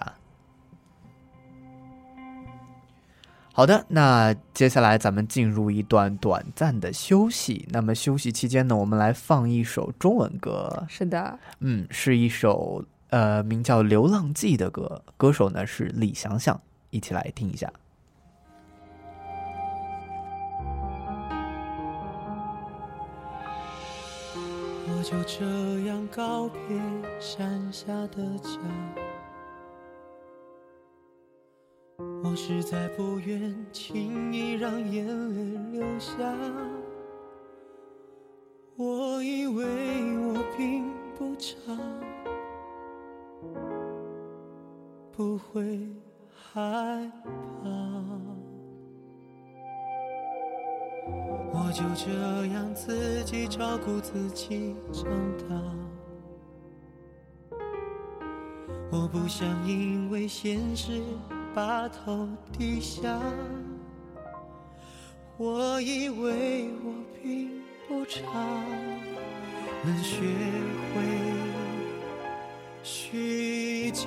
[3.60, 7.68] 好的，那接下来咱们进入一段短暂的休息。
[7.72, 17.70] 那么休息期间呢，我们来放一首中文歌，是的，嗯，是一首呃名叫《流浪记》的歌，歌手呢是李想想，一起来听一下。
[24.88, 25.46] 我就这
[25.86, 26.80] 样告别
[27.20, 28.50] 山下的家，
[32.24, 36.14] 我实在不愿轻易让眼泪流下。
[38.76, 39.66] 我以为
[40.20, 40.86] 我并
[41.18, 41.56] 不差，
[45.12, 45.86] 不会
[46.32, 47.12] 害
[47.62, 47.70] 怕。
[51.52, 55.04] 我就这样自己照顾自己长
[55.38, 55.46] 大。
[58.92, 61.02] 我不想因为现实
[61.54, 62.28] 把头
[62.58, 63.20] 低下。
[65.38, 66.94] 我以为我
[67.24, 68.22] 并不差，
[69.84, 70.20] 能学
[70.94, 71.02] 会
[72.84, 74.06] 虚假。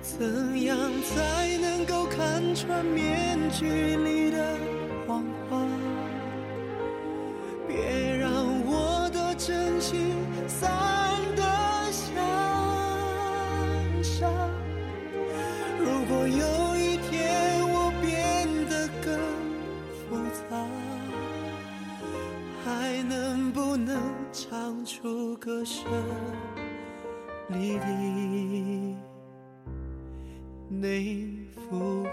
[0.00, 4.56] 怎样才能够看穿面具里的
[5.06, 5.66] 谎话？
[7.66, 8.30] 别让
[8.64, 10.14] 我的真心
[24.64, 25.84] 唱出歌声
[27.48, 28.96] 里的
[30.70, 30.88] 那
[31.54, 32.03] 幅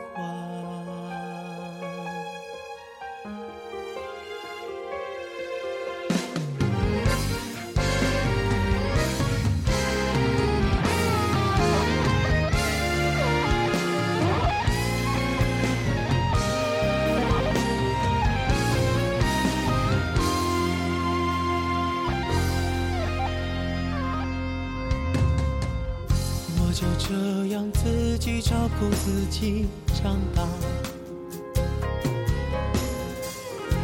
[28.51, 30.45] 照顾自己长大。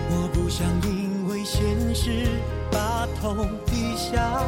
[0.10, 2.28] 我不想因为现实
[2.70, 3.34] 把头
[3.66, 4.44] 低下。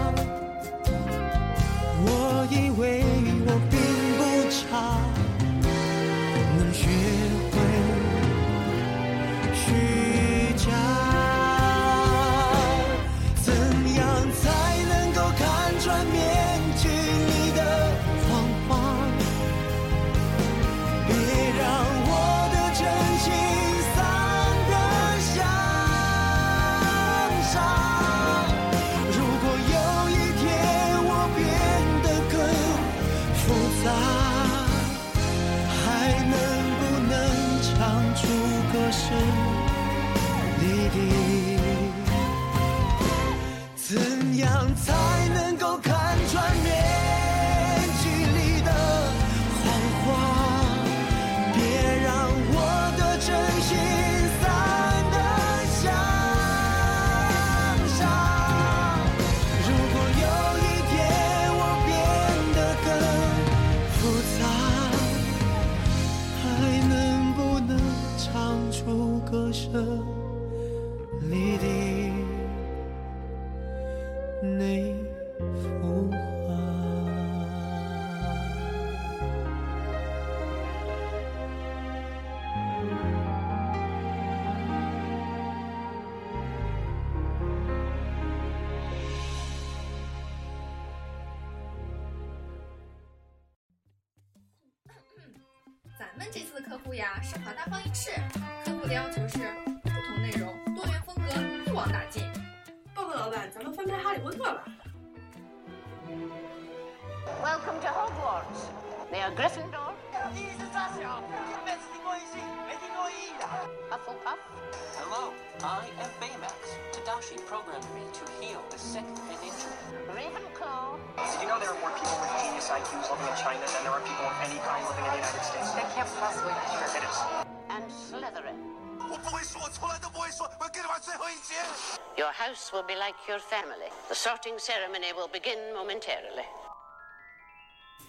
[132.70, 133.90] House will be like your family.
[134.08, 136.46] The sorting ceremony will begin momentarily.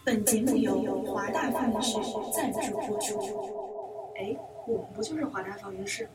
[0.04, 1.98] 本节目由华大放映室
[2.34, 4.14] 赞助播出。
[4.16, 4.36] 哎，
[4.66, 6.12] 我们不就是华大放映室吗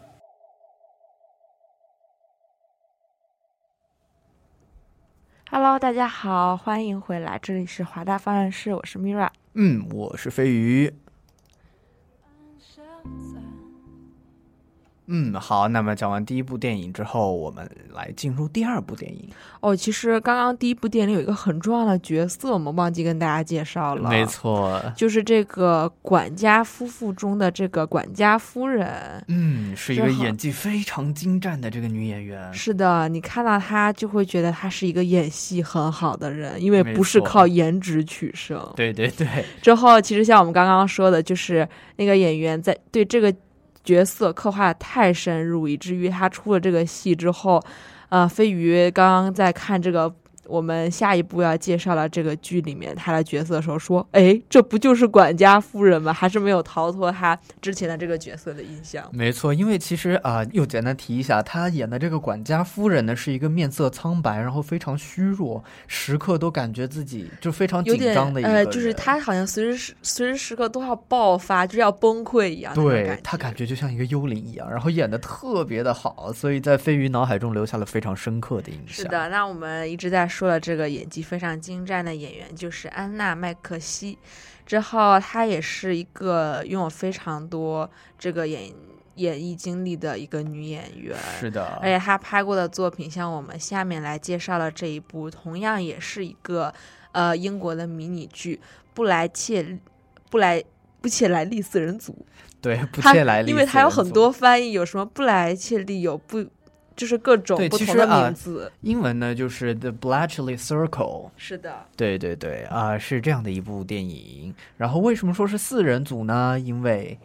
[5.52, 9.30] ？Hello，大家好，欢迎回来，这里是华大放映室，我是 Mira。
[9.54, 10.94] 嗯，我是飞鱼。
[15.08, 19.30] 嗯，好，那么讲完第一部电影之后，我们来进入第二部电影。
[19.60, 24.10] 哦，其实刚刚第一部电影有一个很重要的角色，我们忘记跟大家介绍了。
[24.10, 29.24] 没错，就是这个管家夫妇中的这个管家夫人。
[29.28, 32.52] 嗯，是一个演技非常精湛的这个女演员。
[32.54, 38.60] 是的，你看到她就会觉得她是一个演戏很好的人，因为不是靠颜值取胜。
[38.76, 39.28] 对对对，
[39.62, 43.34] 之后，其实像我们刚刚说的，就是那个演员在对这个
[43.86, 47.64] 角色刻画太深入，以至于他出了这个戏之后，
[48.10, 50.12] 呃，飞鱼刚刚在看这个
[50.48, 59.08] 我们下一步要介绍到这个剧里面他的角色的时候说：“哎，这不就是管家夫人吗？”还是没有逃脱他之前的这个角色的印象。
[59.12, 68.58] 没错，因为其实啊、又简单提一下，他演的这个管家夫人呢，是一个面色苍白，然后非常虚弱，时刻都感觉自己就非常紧张的一个人。
[68.58, 72.74] 呃，就是他好像随时时随时时刻都要爆发，就是要崩溃一样。
[72.74, 78.88] 对他感觉就像一个幽灵一样，然后演的特别的好，所以在飞鱼脑海中留下了非常深刻的印象。
[78.88, 84.20] 是的，那我们一直在说了这个演技非常精湛的演员就是安娜麦克西，
[84.66, 88.70] 之后她也是一个拥有非常多这个演
[89.16, 91.18] 演艺经历的一个女演员。
[91.40, 96.74] 是的而且她拍过的作品，像我们下面来介绍的这一部，同样也是一个
[97.14, 98.58] 呃英国的迷你剧
[98.94, 99.80] 《布莱切
[100.30, 100.62] 布莱
[101.00, 102.12] 布切莱利四人组》。
[102.60, 106.46] 对，不它切来利因为它有很多翻译，有什么布莱切利，有不
[106.96, 111.32] 就是各种，不同的名字。，英文呢就是 The Bletchley Circle。
[111.36, 114.54] 是的，对对对啊、是这样的一部电影。
[114.78, 116.60] 然后为什么说是四人组呢？
[116.60, 117.20] 因为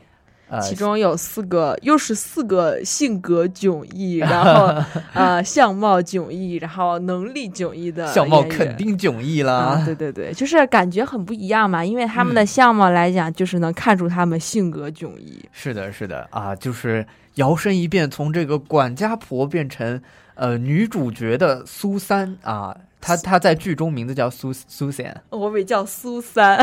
[0.50, 4.74] 呃，其中有四个，又是四个性格迥异，然后
[5.14, 9.54] 呃相貌迥异，然后能力迥异的相貌肯定迥异啦。
[9.54, 15.44] 啊，对对对，就是感觉很不一样嘛，因为他们嗯的相貌来讲，就是能看出他们性格迥异。
[15.52, 20.02] 是的，是的啊，就是摇身一变，从这个管家婆变成
[20.34, 26.58] 呃女主角的苏三啊，她她在剧中名字叫苏苏珊， 我被叫苏三，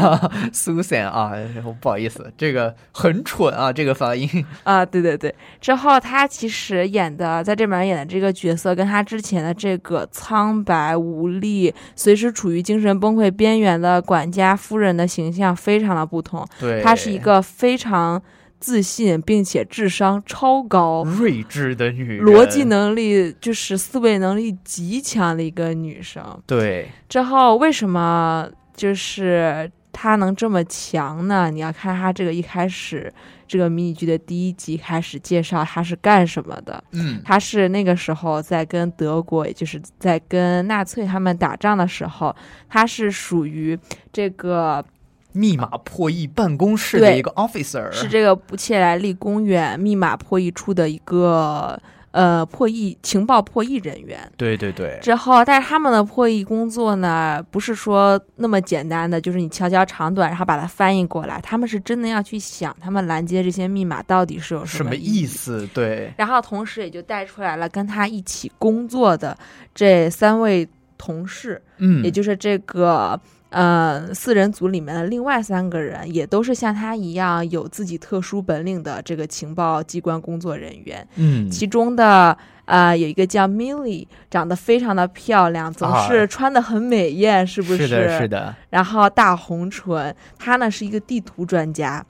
[0.52, 1.32] 苏珊啊，
[1.80, 4.28] 不好意思，这个很蠢啊，这个发音。
[4.64, 16.46] 啊，对对对，之后他其实演的在这边演的这个角色，跟他之前的这个苍白无力、随时处于精神崩溃边缘的管家夫人的形象非常的不同。
[16.58, 18.20] 对他是一个非常
[18.60, 26.22] 自信并且智商超高、睿智的女人，逻辑能力就是思维能力极强的一个女生。
[26.46, 28.46] 对，之后为什么
[28.76, 31.50] 就是她能这么强呢？
[31.50, 33.12] 你要看她这个一开始
[33.48, 36.84] 这个迷你剧的第一集开始介绍她是干什么的。
[36.92, 42.34] 嗯她是那个时候在跟德国，也就是在跟纳粹他们打仗的时候，
[42.68, 43.78] 她是属于
[44.12, 44.84] 这个
[45.32, 54.30] 密码破译办公室的一个 officer，是这个布切莱利公园密码破译处的一个呃破译情报破译人员。
[54.36, 61.40] 对对对，之后，但是他们的破译工作呢，不是说那么简单的，就是你敲敲长短，然后把它翻译过来。
[61.40, 65.64] 他们是真的要去想，他们拦截这些密码到底是有么什么意思？
[65.72, 69.36] 对，然后同时也就带出来了跟他一起工作的
[69.72, 70.68] 这三位
[70.98, 73.18] 同事，嗯也就是这个
[73.50, 81.06] 呃四人组里面的另外三个人，也都是像他一样有自己特殊本领的这个情报机关工作人员。
[81.16, 92.04] 嗯其中的呃有一个叫 Milly，长得非常的漂亮，总啊是穿的很美艳，是不是的是的然后大红唇，她呢是一个地图专家。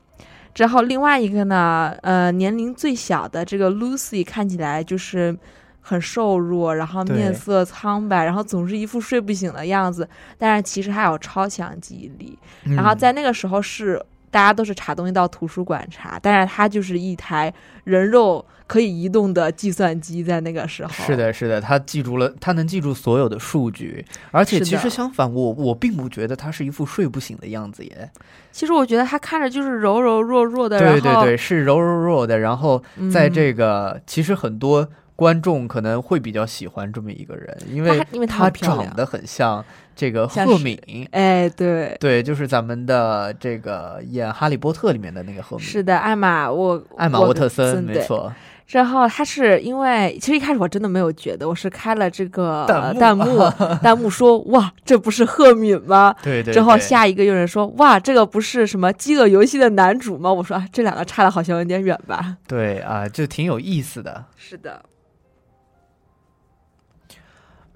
[0.52, 5.34] 之后另外一个呢，呃，年龄最小的这个 Lucy 看起来就是
[5.80, 10.08] 很瘦弱，然后面色苍白，然后总是一副睡不醒的样子，
[10.38, 12.38] 但是其实他有超强记忆力。
[12.64, 14.00] 嗯然后在那个时候是
[14.30, 17.52] 大家都是查东西到图书馆查，但是他就是一台
[17.84, 28.10] 人肉可以移动的计算机，在那个时候是的，是的，他记住了，他能记住所有的数据，而且其实相反，我我并不觉得他是一副睡不醒的样子耶。
[28.52, 32.80] 其实我觉得他看着就是柔柔弱弱的，对对对，是柔柔弱的，然后
[33.12, 34.88] 在嗯这个、其实很多
[35.20, 39.62] 观众可能会比较喜欢这么一个人，因为她因为他长得很像
[39.94, 47.92] 这个赫敏，哎，对，对，就是咱们的这个演《哈利波特》里面的那个赫敏，是的，艾玛沃艾玛沃特森，没。
[47.92, 48.32] 对错。
[48.66, 53.50] 之后他是因为，其实一开始我真的没有觉得，我是开了这个弹幕弹幕，
[53.82, 56.14] 弹幕说哇，这不是赫敏吗？
[56.22, 60.32] 对对之后下一个有人说哇，这个不是什么《饥饿游戏》的男主吗？
[60.32, 62.36] 我说啊，这两个差的好像有点远吧。
[62.46, 64.24] 对啊，就挺有意思的。
[64.36, 64.80] 是的，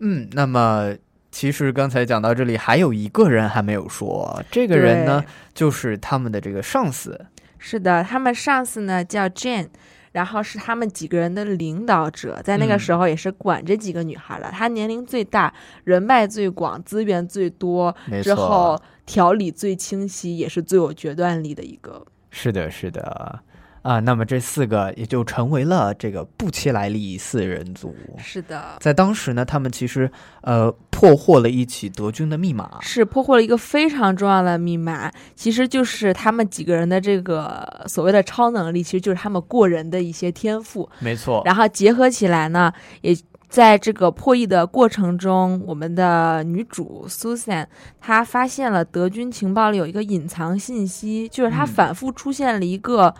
[0.06, 0.94] 嗯，那么
[1.30, 5.24] 其实刚才讲到这里，还有一个人还没有说，这个人呢
[5.54, 7.18] 就是他们的这个上司。
[7.58, 9.68] 是的，他们上司呢叫 Jane，
[10.12, 14.50] 然后是他们几个人的领导者，在那个嗯时候也是管这几个女孩的。
[14.50, 15.52] 他年龄最大，
[15.84, 22.04] 人脉最广，资源最多，之后条理最清晰，也是最有决断力的一个。
[22.30, 23.40] 是的，是的。
[23.84, 27.94] 啊，那么这四个也就成为了这个布切莱利四人组。
[28.16, 30.10] 是的，在当时呢，他们其实
[30.40, 32.78] 呃破获了一起德军的密码。
[32.80, 40.88] 是破获了一个非常重要的密码，其实就是他们几个人的这个所谓的超能力，其实就是他们过人的一些天赋。
[41.00, 41.42] 没错。
[41.44, 42.72] 然后结合起来呢，
[43.02, 43.14] 也
[43.50, 47.66] 在这个破译的过程中，我们的女主 Susan
[48.00, 53.14] 她发现了德军情报里有一个隐藏信息，就是她嗯反复出现了一个。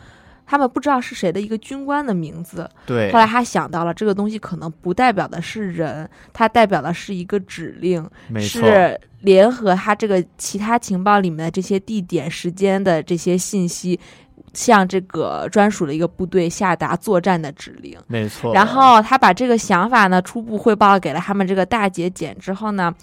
[0.47, 13.99] 他们不知道是谁的一个军官的名字，对后来他想到了这个东西可能不代表的是人，它代表的是一个指令，是联合他这个其他情报里面的这些地点、时间的这些信息，
[14.53, 17.99] 向这个专属的一个部队下达作战的指令。
[18.07, 18.53] 没错。
[18.53, 22.95] 然后他把这个想法呢初步汇报给了他们这个大节俭之后呢，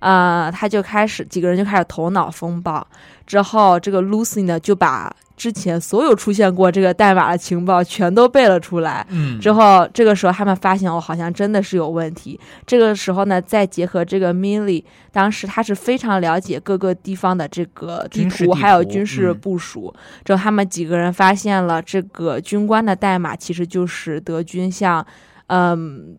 [0.00, 2.86] 呃，他就开始几个人就开始头脑风暴。
[3.26, 5.10] 之后这个 Lucy 呢就把
[5.40, 9.06] 之前所有出现过这个代码的情报全都背了出来。
[9.08, 12.38] 嗯之后这个时候他们发现我，好像真的是有问题。
[12.66, 19.94] 这个时候呢，再结合这个 Milly，当时他是非常了解各个地方的这个地图，还有军事嗯部署。
[20.26, 25.06] 之后他们几个人发现了这个军官的代码，其实就是德军向
[25.46, 26.18] 嗯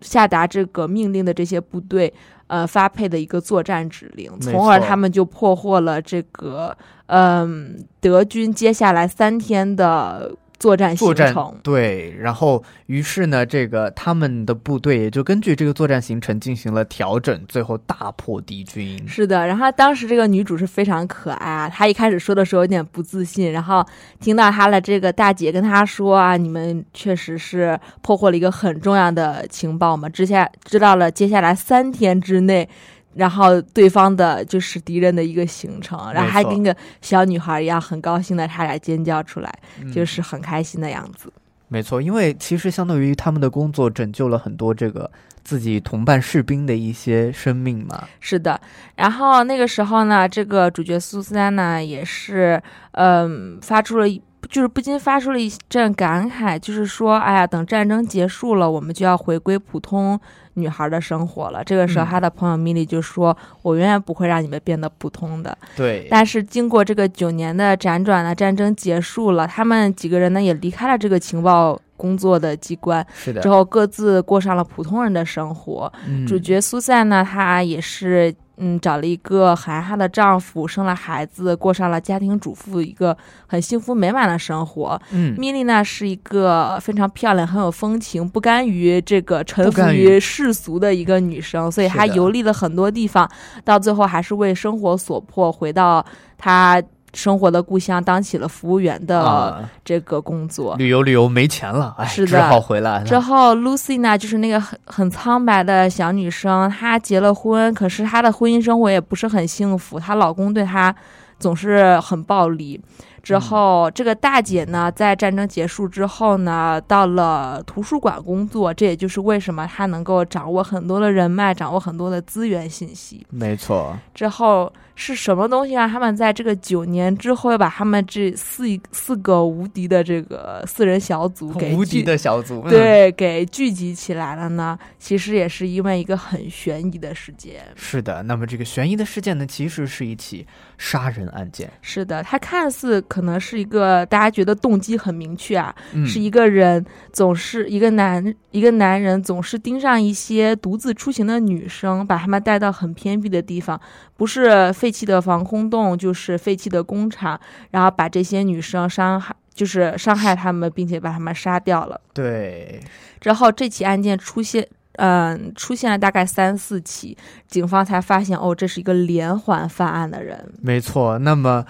[0.00, 2.12] 下达这个命令的这些部队
[2.46, 6.76] 呃发配的一个作战指令，从而他们就破获了这个
[7.06, 11.58] 嗯德军接下来三天的作战作战行程。
[11.62, 19.06] 对，然后于是呢，这个他们的部队也就根据这个作战行程进行了调整，最后大破敌军。
[19.06, 23.84] 是的，然后当时这个女主是非常可爱啊，她一开始说的时候有点不自信，然后
[24.20, 32.68] 听到她的这个大姐跟她说啊，你们确实是破获了一个很重要的情报嘛，之下知道了接下来三天之内。
[33.16, 39.52] 然后对方的就是敌人的一个行程，然后还跟个小女孩一样，很高兴的差点尖叫出来，
[39.82, 41.32] 嗯就是很开心的样子。
[41.68, 45.10] 没错，因为其实相当于他们的工作拯救了很多这个
[45.42, 48.04] 自己同伴士兵的一些生命嘛。
[48.20, 48.60] 是的，
[48.94, 52.62] 然后那个时候呢，这个主角苏珊呢也是，
[52.92, 60.18] 嗯，发出了一，就是不禁发出了一阵感慨，就是说，哎呀，等战争结束了，我们就要回归普通
[60.54, 61.62] 女孩的生活了。
[61.64, 75.92] 这个时候，嗯他的朋友米莉就说：“我永远不会让你们变得普通的。”对，但是经过这个九年的辗转呢，战争结束了，他们几个人呢也离开了这个情报工作的机关，是的之后各自过上了普通人的生活。
[76.06, 85.00] 嗯主角苏珊呢，她也是嗯，找了一个很爱她的丈夫，生了孩子，过上了家庭主妇一个很幸福美满的生活。
[85.10, 85.34] 嗯。
[85.36, 90.06] 米莉呢是一个非常漂亮、很有风情、不甘于这个臣服于。
[90.06, 93.30] 于世俗的一个女生，所以她游历了很多地方，
[93.64, 96.04] 到最后还是为生活所迫，回到
[96.38, 96.82] 她
[97.14, 100.76] 生活的故乡，当起了服务员的啊这个工作。
[100.76, 103.02] 旅游旅游没钱了，哎，是的只好回来。
[103.04, 110.94] 之后，Lucy 呢，就是那个很很苍白的小女生，她结了婚，可是她的婚姻生活也不是很幸福，她老公对她
[111.38, 112.80] 总是很暴力。
[113.22, 123.26] 之后，这个大姐呢，在战争结束之后呢，到了图书馆工作，这也就是为什么她能够掌握很多的人脉，掌握很多的资源信息。
[123.30, 134.76] 没错，之后是什么东西让他们在这个九年之后，要把他们这四四个无敌的这个四人小组给无敌的小组，嗯，对，给聚集起来了呢？
[134.98, 137.62] 其实也是因为一个很悬疑的事件。
[137.76, 138.22] 是的。
[138.22, 140.46] 那么这个悬疑的事件呢，其实是一起
[140.78, 141.70] 杀人案件。
[141.82, 153.78] 是的，它看似可能是一个大家觉得动机很明确啊，嗯是一个人总是一个男一个男人总是盯上一些独自出行的女生，把他们带到很偏僻的地方，
[154.16, 157.40] 不是废弃的防空洞，就是废弃的工厂，
[157.72, 159.34] 然后把这些女生伤害。
[159.52, 161.98] 就是伤害他们，并且把他们杀掉了。
[162.12, 162.78] 对，
[163.18, 167.16] 之后这起案件出现，嗯、出现了大概三四起，
[167.48, 170.52] 警方才发现哦，这是一个连环犯案的人。
[170.60, 171.18] 没错。
[171.20, 171.64] 那么，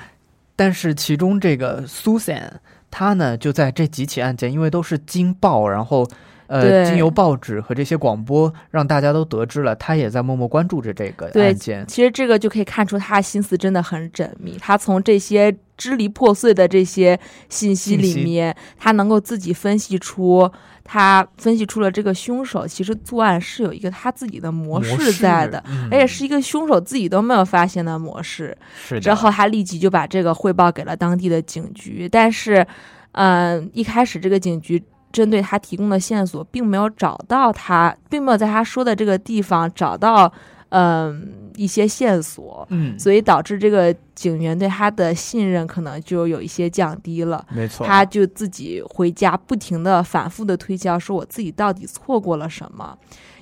[0.57, 2.51] 但是其中这个 Susan，
[2.91, 6.05] 她呢就在这几起案件，因为都是惊爆，然后
[6.47, 11.85] 呃，经由报纸和这些广播，让大家都得知了，他也在默默关注着这个对案件。
[11.87, 14.57] 其实这个就可以看出他心思真的很缜密。
[14.61, 17.19] 他从这些支离破碎的这些
[17.49, 20.51] 信息里面，他能够自己分析出，
[20.85, 28.57] 他分析出了这个凶手其实作案是有一个他自己的模模式在的，嗯而且是一个凶手自己都没有发现的模式。
[28.77, 29.01] 是的。
[29.01, 32.67] 之后他立即就把这个汇报给了当地的警局，但是，
[33.13, 34.83] 嗯、一开始这个警局
[35.13, 40.31] 针对他提供的线索，并没有找到他，并没有在他说的这个地方找到，
[40.71, 47.45] 嗯、一些线索，嗯，所以导致这个警员对他的信任可能就有一些降低了。
[47.51, 47.87] 没错。
[47.87, 52.97] 他就自己回家，不停的反复的推敲，说我自己到底错过了什么。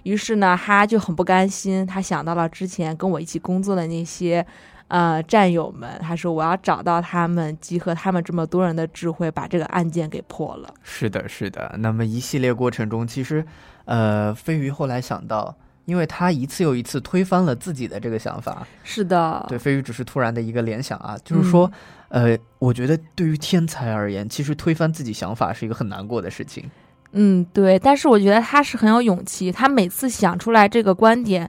[0.04, 4.46] 于是呢，他就很不甘心，他想到了之前跟我一起工作的那些
[4.88, 10.72] 呃战友们，他说我要找到他们，集合他们这么多人的智慧，把这个案件给破了。
[10.82, 11.74] 是的，是的。
[11.78, 13.44] 那么一系列过程中，其实，
[13.86, 15.56] 呃，飞鱼后来想到，
[15.86, 21.70] 因为他一次又一次推翻了自己的这个想法，是的，对，飞鱼只是突然的一个联想啊，就是说，
[22.08, 26.70] 呃，我觉得对于天才而言，其实推翻自己想法是一个很难过的事情。
[27.12, 31.48] 嗯，对，但是我觉得他是很有勇气，他每次想出来这个观点。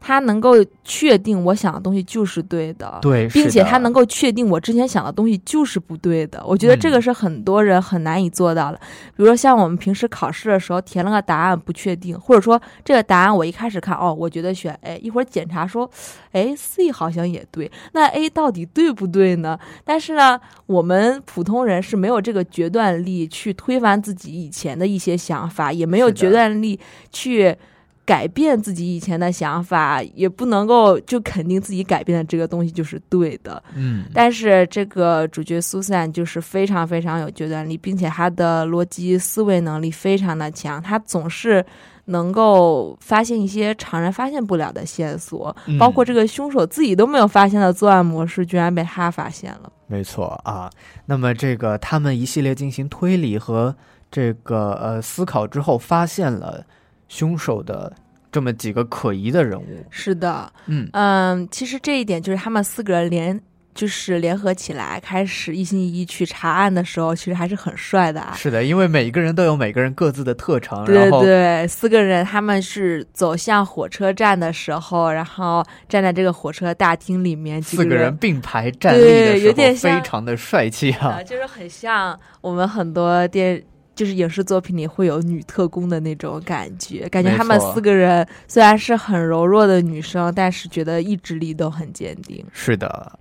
[0.00, 6.40] 他能够确定我想的东西就是对的，对，并且他能够确定我之前想的东西就是不对的。
[6.46, 8.78] 我觉得这个嗯是很多人很难以做到的。
[9.16, 15.90] 比如说像我们平时考试的时候填了个答案不确定，或者说这个答案我一开始看哦，我觉得选 A，一会儿检查说，
[16.30, 19.58] 哎 C 好像也对，那 A 到底对不对呢？
[19.84, 26.78] 但是呢，我们普通人是没有这个决断力去推翻自己以前的一些想法，也没有决断力
[27.10, 27.56] 去。
[28.06, 33.60] 改变自己以前的想法，也不能够就肯定自己改变的这个东西就是对的。
[33.74, 41.66] 嗯，但是这个主角苏珊就是非常非常有决断力，并且她的逻辑思维能力非常的强，她总是
[42.04, 49.72] 能够发现一些常人发现不了的线索，嗯包括这个凶手自己都没有发现的作案模式，居然被他发现了。
[49.88, 50.70] 没错啊。
[51.06, 53.74] 那么这个他们一系列进行推理和
[54.12, 56.64] 这个呃思考之后，发现了
[57.08, 57.92] 凶手的
[58.30, 59.84] 这么几个可疑的人物。
[59.90, 63.40] 是的，嗯嗯，其实这一点就是他们四个人联。
[63.76, 68.32] 就是联合起来，开始一心一意去查案的时候，其实还是很帅的啊。
[68.34, 81.22] 是的，因为每一个人都有每个人各自的特长，对对，四个人他们是走向火车站的时候，然后站在这个火车大厅里面，几四个人人并排站立的时候，点非常的帅气啊啊，。
[81.22, 83.62] 就是很像我们很多电。
[83.96, 92.44] 就是影视作品里会有女特工的那种感觉，感觉没他们四个人虽然是很柔弱的女生，但是觉得意志力都很坚定。
[92.52, 93.18] 是的。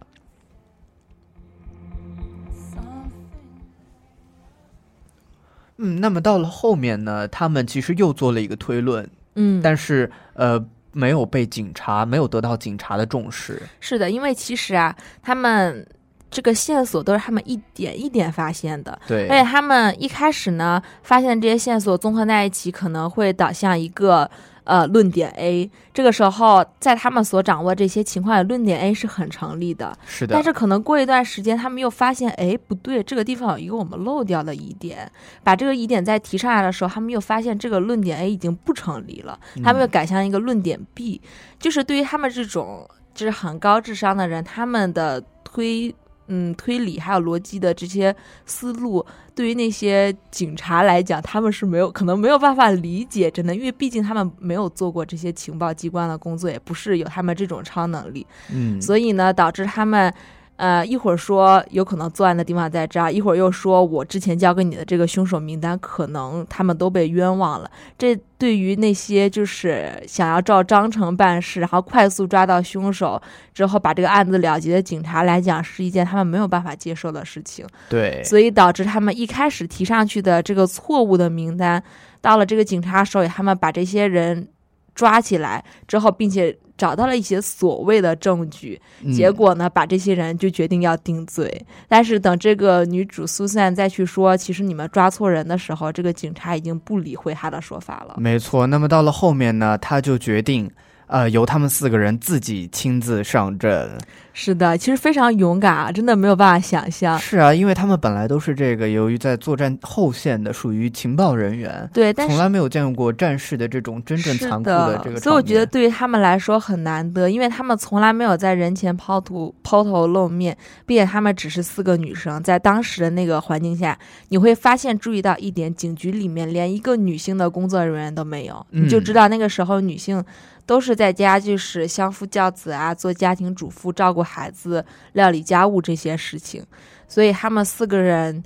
[5.78, 13.62] 嗯，那么到了后面呢，他们其实又做了一个推论，嗯，但是呃，没有被警察，没有得到警察的重视。
[13.82, 15.86] 是的，因为其实啊，他们
[16.32, 24.30] 这个线索都是他们一点一点发现的，对而且他们一开始呢，发现这些线索综合在一起，可能会导向一个
[24.66, 25.70] 呃论点 A。
[25.94, 29.98] 这个时候，在他们所掌握这些情况的，论点 A 是很成立的。
[30.06, 35.10] 是的，但是可能过一段时间，他们又发现，哎，不对，这个地方有一个我们漏掉的疑点。
[35.42, 41.22] 把这个疑点再提上来的时候，他们又发现这个论点 A 已经不成立了，他们又改向一个论点 B。
[41.60, 45.96] 就是对于他们这种就是很高智商的人，他们的推。
[46.28, 48.16] 嗯，推理还有逻辑的这些
[48.46, 60.14] 思路，对于那些警察来讲，他们是没有可能没有办法理解，真的，因为毕竟他们没有做过这些情报机关的工作，也不是有他们这种超能力，嗯，所以呢，导致他们。
[60.58, 67.70] 呃，一会儿说有可能作案的地方在这儿，一会儿又说我之前交给你的这个凶手名单，可能他们都被冤枉了。
[67.98, 73.22] 这对于那些就是想要照章程办事，然后快速抓到凶手
[73.54, 77.66] 之后把这个案子了结的警察来讲，是一件他们没有办法接受的事情。
[77.90, 81.84] 对，所以导致他们一开始提上去的这个错误的名单，
[82.22, 84.48] 到了这个警察手里，他们把这些人
[84.96, 86.58] 抓起来之后，并且。
[86.78, 88.78] 找到了一些所谓的证据，
[89.14, 91.66] 结果呢，把这些人就决定要定罪。
[91.88, 98.16] 但是等这个女主苏珊再去说，其实你们抓错人的时候，这个警察已经不理会她的说法了。
[98.18, 100.70] 没错，那么到了后面呢，他就决定。
[101.08, 103.90] 呃，由他们四个人自己亲自上阵。
[104.38, 107.18] 是的，其实非常勇敢啊，真的没有办法想象。
[107.18, 111.90] 是啊，因为他们本来都是这个，由于在作战后线的，属于情报人员。
[111.94, 115.18] 对，但从来没有见过战士的这种真正残酷的这个。
[115.22, 123.98] 所以我觉得对于他们来说很难得，因为他们从来没有在人前抛头抛头露面，并且他们只是四个女生，在当时的那个环境下，
[124.28, 130.22] 你会发现注意到一点，警局里面连一个女性的工作人员都没有，你就知道那个时候女性。
[130.66, 136.64] 都是在家，就是相夫教子啊，做家庭主妇，照顾孩子，料理家务这些事情。
[137.08, 138.44] 所以他们四个人，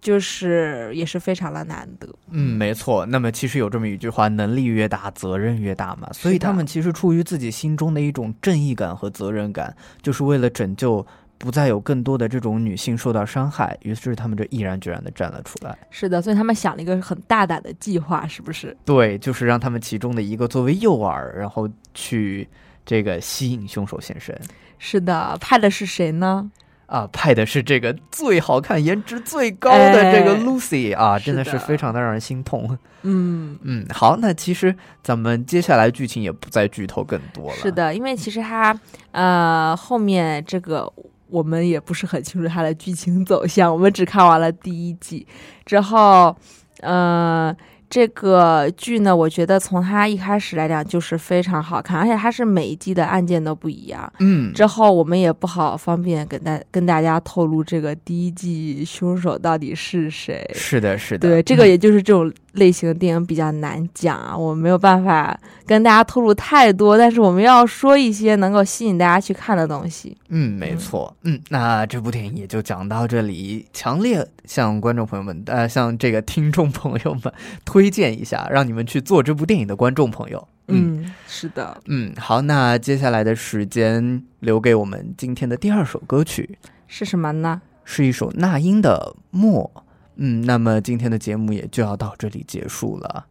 [0.00, 2.08] 就是也是非常的难得。
[2.30, 3.06] 嗯，没错。
[3.06, 6.08] 那么其实有这么一句话：能力越大，责任越大嘛。
[6.12, 11.06] 所以他们其实出于自己心中的一种正义感和责任感，就是为了拯救。
[11.38, 15.76] 不再有更多的这种女性受到伤害，于是他们就毅然决然的站了出来。
[15.90, 18.74] 是的，所以他们想了一个很大胆的计划，是不是？
[18.86, 22.48] 对，就是让他们其中的一个作为诱饵，然后去
[22.86, 24.34] 这个吸引凶手现身。
[24.78, 26.50] 是的，派的是谁呢？
[26.86, 32.78] 啊，派的是这个最好看、颜值最高的这个 Lucy 啊，真的是非常的让人心痛。
[33.02, 37.56] 嗯嗯，好，那其实咱们接下来剧情也不再剧透更多了。
[37.56, 38.78] 是的，因为其实他
[39.12, 40.90] 呃后面这个。
[41.28, 45.26] 我们也不是很清楚它的剧情走向，我们只看完了第一季
[45.64, 46.36] 之后，
[46.80, 47.54] 嗯。
[47.88, 54.12] 这个剧呢，我觉得从它一开始来讲就是非常好看，而且它是每一季的案件都不一样。
[54.18, 60.44] 嗯，之后我们也不好方便跟大跟大家透露这个第一季凶手到底是谁。
[60.52, 61.28] 是的，是的。
[61.28, 70.16] 对，这个也就是这种类型的电影比较难讲啊，我没有办法跟大家透露太多，但是我们要说一些能够吸引大家去看的东西。
[70.28, 71.14] 嗯，没错。
[71.22, 77.32] 嗯，那这部电影也就讲到这里，强烈向观众朋友们，呃，向这个听众朋友们。
[77.64, 80.48] 推荐一下，让你们去做这部电影的观众朋友。
[80.68, 81.76] 嗯，是的。
[81.86, 87.60] 嗯，好，那接下来的时间留给我们今天的第二首歌曲是什么呢？
[87.84, 89.70] 是一首那英的《默》。
[90.16, 93.26] 嗯，那么今天的节目也就要到这里结束了。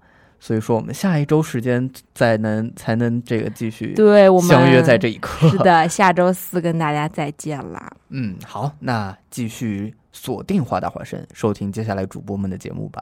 [0.45, 5.49] 所以说，我们下一周时间再能才能这个继续对我们相约在这一刻。
[5.49, 7.91] 是的，下周四跟大家再见啦。
[8.09, 13.01] 嗯，好，那继续锁定华大华声，收听接下来主播们的节目吧。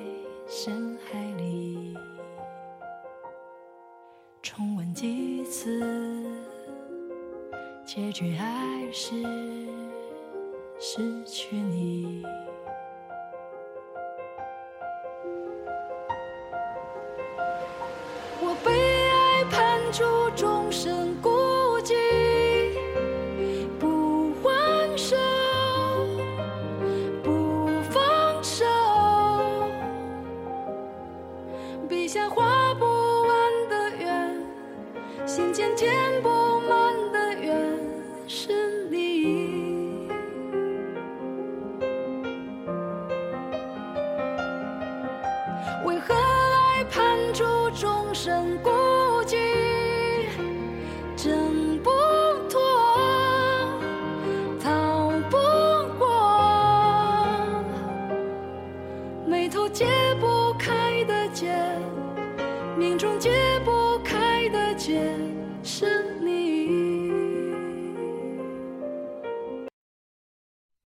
[8.21, 8.45] 雨还
[8.91, 9.40] 是